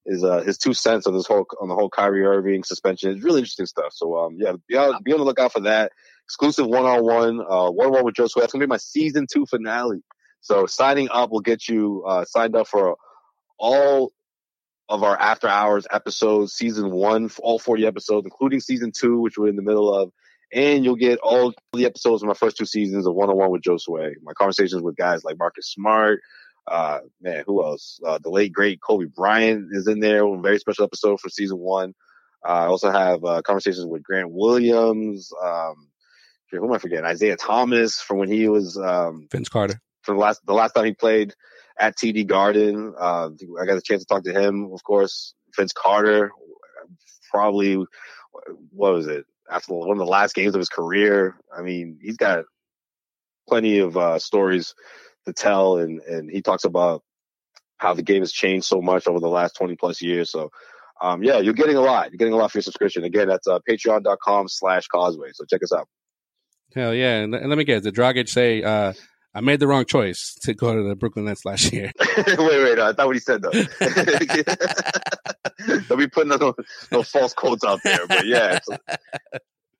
[0.04, 3.12] his uh, his two cents on this whole on the whole Kyrie Irving suspension.
[3.12, 3.92] It's really interesting stuff.
[3.92, 5.92] So um yeah, be on, be on the lookout for that.
[6.26, 8.40] Exclusive one on one, uh one on one with Joe Sway.
[8.40, 10.02] That's gonna be my season two finale.
[10.40, 12.96] So signing up will get you uh signed up for
[13.60, 14.10] all
[14.92, 19.48] of our after hours episodes, season one, all 40 episodes, including season two, which we're
[19.48, 20.12] in the middle of.
[20.52, 23.50] And you'll get all the episodes of my first two seasons of one on one
[23.50, 24.16] with Joe Sway.
[24.22, 26.20] My conversations with guys like Marcus Smart,
[26.70, 28.00] uh, man, who else?
[28.04, 30.26] Uh, the late great Kobe Bryant is in there.
[30.26, 31.94] A very special episode for season one.
[32.46, 35.32] Uh, I also have uh, conversations with Grant Williams.
[35.42, 35.88] Um,
[36.50, 37.06] who am I forgetting?
[37.06, 39.80] Isaiah Thomas from when he was um, Vince Carter.
[40.02, 41.34] From the last the last time he played
[41.78, 42.94] at TD Garden.
[42.98, 45.34] Uh, I got a chance to talk to him, of course.
[45.56, 46.32] Vince Carter,
[47.30, 47.76] probably
[48.70, 51.36] what was it after one of the last games of his career?
[51.56, 52.44] I mean, he's got
[53.48, 54.74] plenty of uh, stories
[55.26, 57.02] to tell, and and he talks about
[57.82, 60.30] how the game has changed so much over the last 20 plus years.
[60.30, 60.50] So,
[61.02, 62.10] um, yeah, you're getting a lot.
[62.10, 63.02] You're getting a lot for your subscription.
[63.02, 65.30] Again, that's uh, patreon.com slash causeway.
[65.34, 65.88] So check us out.
[66.76, 67.18] Hell yeah.
[67.18, 68.92] And, and let me guess, did Dragic say, uh,
[69.34, 71.90] I made the wrong choice to go to the Brooklyn Nets last year?
[72.00, 73.50] wait, wait, no, I thought what he said though.
[75.88, 76.54] Don't be putting no,
[76.90, 78.68] no false quotes out there, but yeah, it's,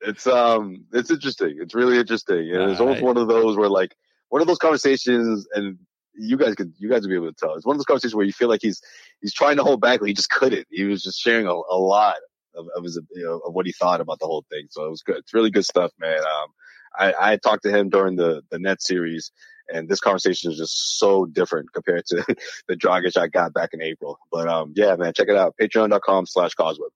[0.01, 1.57] it's um, it's interesting.
[1.59, 3.95] It's really interesting, and it's almost one of those where like
[4.29, 5.77] one of those conversations, and
[6.15, 7.55] you guys could you guys would be able to tell.
[7.55, 8.81] It's one of those conversations where you feel like he's
[9.21, 10.67] he's trying to hold back, but he just couldn't.
[10.71, 12.15] He was just sharing a, a lot
[12.55, 14.67] of, of his you know, of what he thought about the whole thing.
[14.69, 15.17] So it was good.
[15.17, 16.19] It's really good stuff, man.
[16.19, 16.49] Um,
[16.97, 19.31] I, I talked to him during the the net series,
[19.69, 22.23] and this conversation is just so different compared to
[22.67, 24.19] the Dragic I got back in April.
[24.31, 25.55] But um, yeah, man, check it out.
[25.59, 26.87] Patreon.com slash Causeway.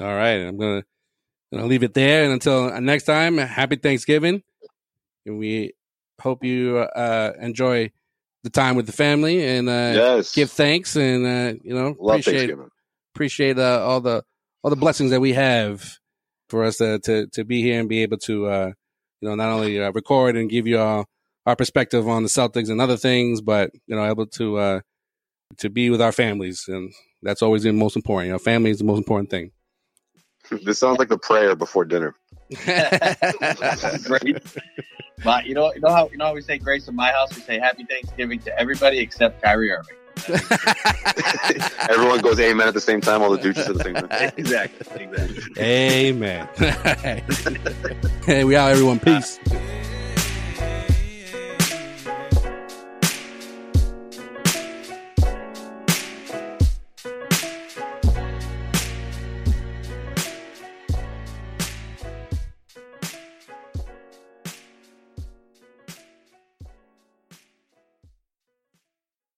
[0.00, 0.82] All right, I'm gonna
[1.52, 4.42] gonna leave it there, and until next time, happy Thanksgiving,
[5.26, 5.74] and we
[6.20, 7.90] hope you uh, enjoy
[8.44, 10.32] the time with the family and uh, yes.
[10.32, 12.54] give thanks and uh, you know Love appreciate
[13.14, 14.22] appreciate uh, all the
[14.62, 15.98] all the blessings that we have
[16.48, 18.72] for us to to, to be here and be able to uh,
[19.20, 21.06] you know not only uh, record and give you all
[21.46, 24.80] our perspective on the Celtics and other things, but you know able to uh,
[25.58, 26.92] to be with our families and
[27.22, 28.26] that's always the most important.
[28.26, 29.52] You know, family is the most important thing.
[30.64, 32.14] This sounds like the prayer before dinner.
[34.04, 34.40] Great.
[35.22, 37.34] But you know, you know how you know how we say grace in my house.
[37.34, 39.96] We say Happy Thanksgiving to everybody except Kyrie Irving.
[41.90, 43.22] Everyone goes amen at the same time.
[43.22, 44.08] All the douches at the same time.
[44.36, 45.04] exactly.
[45.04, 45.62] Exactly.
[45.62, 46.48] Amen.
[48.26, 48.98] hey, we out, everyone.
[49.00, 49.38] Peace.
[49.50, 49.84] Ah.